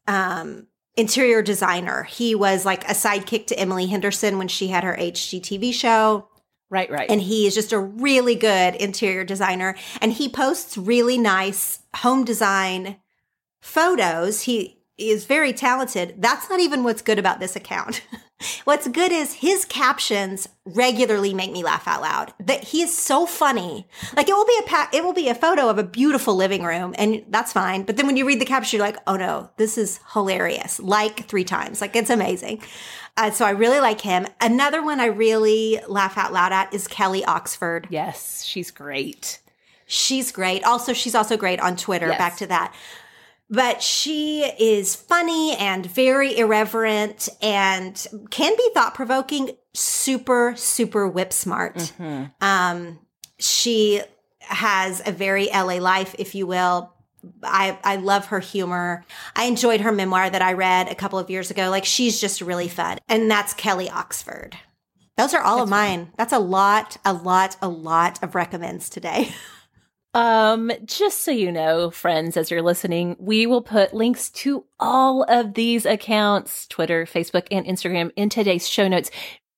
[0.08, 2.04] um, interior designer.
[2.04, 6.28] He was like a sidekick to Emily Henderson when she had her HGTV show.
[6.70, 7.10] Right, right.
[7.10, 9.76] And he is just a really good interior designer.
[10.02, 12.98] And he posts really nice home design
[13.62, 14.44] photos.
[14.44, 16.16] He is very talented.
[16.18, 18.02] That's not even what's good about this account.
[18.66, 22.34] what's good is his captions regularly make me laugh out loud.
[22.39, 23.88] That he is so funny.
[24.16, 26.64] Like it will be a pa- it will be a photo of a beautiful living
[26.64, 27.84] room and that's fine.
[27.84, 31.28] But then when you read the caption you're like, "Oh no, this is hilarious." Like
[31.28, 31.82] 3 times.
[31.82, 32.62] Like it's amazing.
[33.18, 34.26] Uh, so I really like him.
[34.39, 37.88] Another one I really laugh out loud at is Kelly Oxford.
[37.89, 39.39] yes, she's great.
[39.86, 40.64] She's great.
[40.64, 42.08] Also, she's also great on Twitter.
[42.08, 42.18] Yes.
[42.18, 42.74] Back to that.
[43.54, 51.34] But she is funny and very irreverent and can be thought provoking, super, super whip
[51.34, 51.91] smart.
[52.39, 52.99] Um,
[53.39, 54.02] she
[54.39, 56.93] has a very LA life, if you will.
[57.43, 59.04] I, I love her humor.
[59.36, 61.70] I enjoyed her memoir that I read a couple of years ago.
[61.70, 62.99] Like she's just really fun.
[63.10, 64.58] And that's Kelly Oxford.
[65.18, 66.12] Those are all of mine.
[66.18, 69.30] That's a lot, a lot, a lot of recommends today.
[70.14, 75.24] Um, just so you know, friends, as you're listening, we will put links to all
[75.24, 79.09] of these accounts, Twitter, Facebook, and Instagram in today's show notes.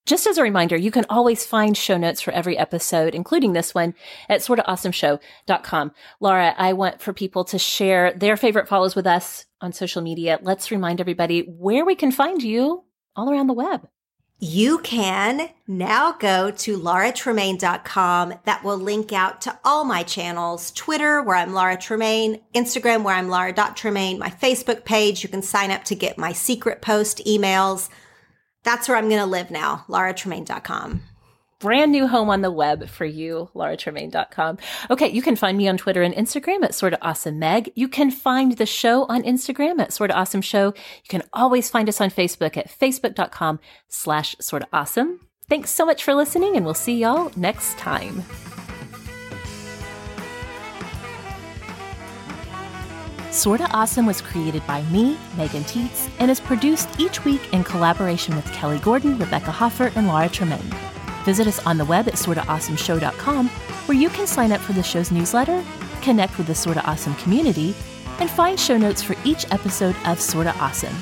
[0.05, 3.73] Just as a reminder, you can always find show notes for every episode, including this
[3.73, 3.95] one
[4.27, 5.91] at sortaawesomeshow.com.
[6.19, 10.39] Laura, I want for people to share their favorite follows with us on social media.
[10.41, 12.83] Let's remind everybody where we can find you
[13.15, 13.87] all around the web.
[14.43, 18.33] You can now go to lauratremaine.com.
[18.43, 23.15] That will link out to all my channels Twitter, where I'm Laura Tremaine, Instagram, where
[23.15, 25.23] I'm Laura.Tremaine, my Facebook page.
[25.23, 27.87] You can sign up to get my secret post emails.
[28.63, 31.03] That's where I'm going to live now, lauratremaine.com.
[31.63, 34.57] brand new home on the web for you, lauratremaine.com.
[34.89, 37.71] Okay, you can find me on Twitter and Instagram at Sorta Awesome Meg.
[37.73, 40.73] You can find the show on Instagram at Sorta Awesome Show.
[40.75, 45.21] You can always find us on Facebook at facebook.com slash sorta awesome.
[45.47, 48.25] Thanks so much for listening, and we'll see y'all next time.
[53.31, 58.35] Sorta Awesome was created by me, Megan Tietz, and is produced each week in collaboration
[58.35, 60.92] with Kelly Gordon, Rebecca Hoffer, and Laura Tremaine.
[61.25, 65.11] Visit us on the web at sortaawesomeshow.com, where you can sign up for the show's
[65.11, 65.63] newsletter,
[66.01, 67.73] connect with the Sorta Awesome community,
[68.19, 70.95] and find show notes for each episode of Sorta Awesome.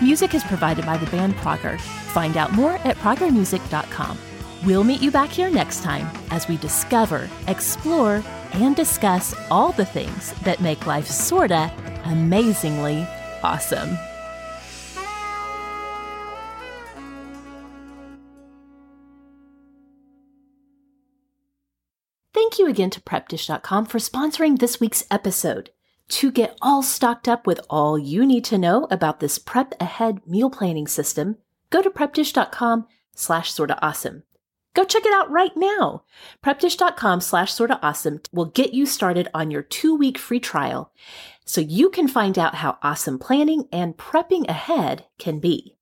[0.00, 1.80] Music is provided by the band Progger.
[1.80, 4.18] Find out more at proggermusic.com.
[4.64, 8.22] We'll meet you back here next time as we discover, explore,
[8.52, 11.70] and discuss all the things that make life sorta
[12.04, 13.06] amazingly
[13.42, 13.96] awesome.
[22.36, 25.70] Thank you again to PrepDish.com for sponsoring this week's episode.
[26.08, 30.20] To get all stocked up with all you need to know about this prep ahead
[30.26, 31.38] meal planning system,
[31.70, 34.22] go to PrepDish.com slash sorta awesome.
[34.74, 36.02] Go check it out right now.
[36.44, 40.92] PrepDish.com slash sorta awesome will get you started on your two week free trial
[41.46, 45.75] so you can find out how awesome planning and prepping ahead can be.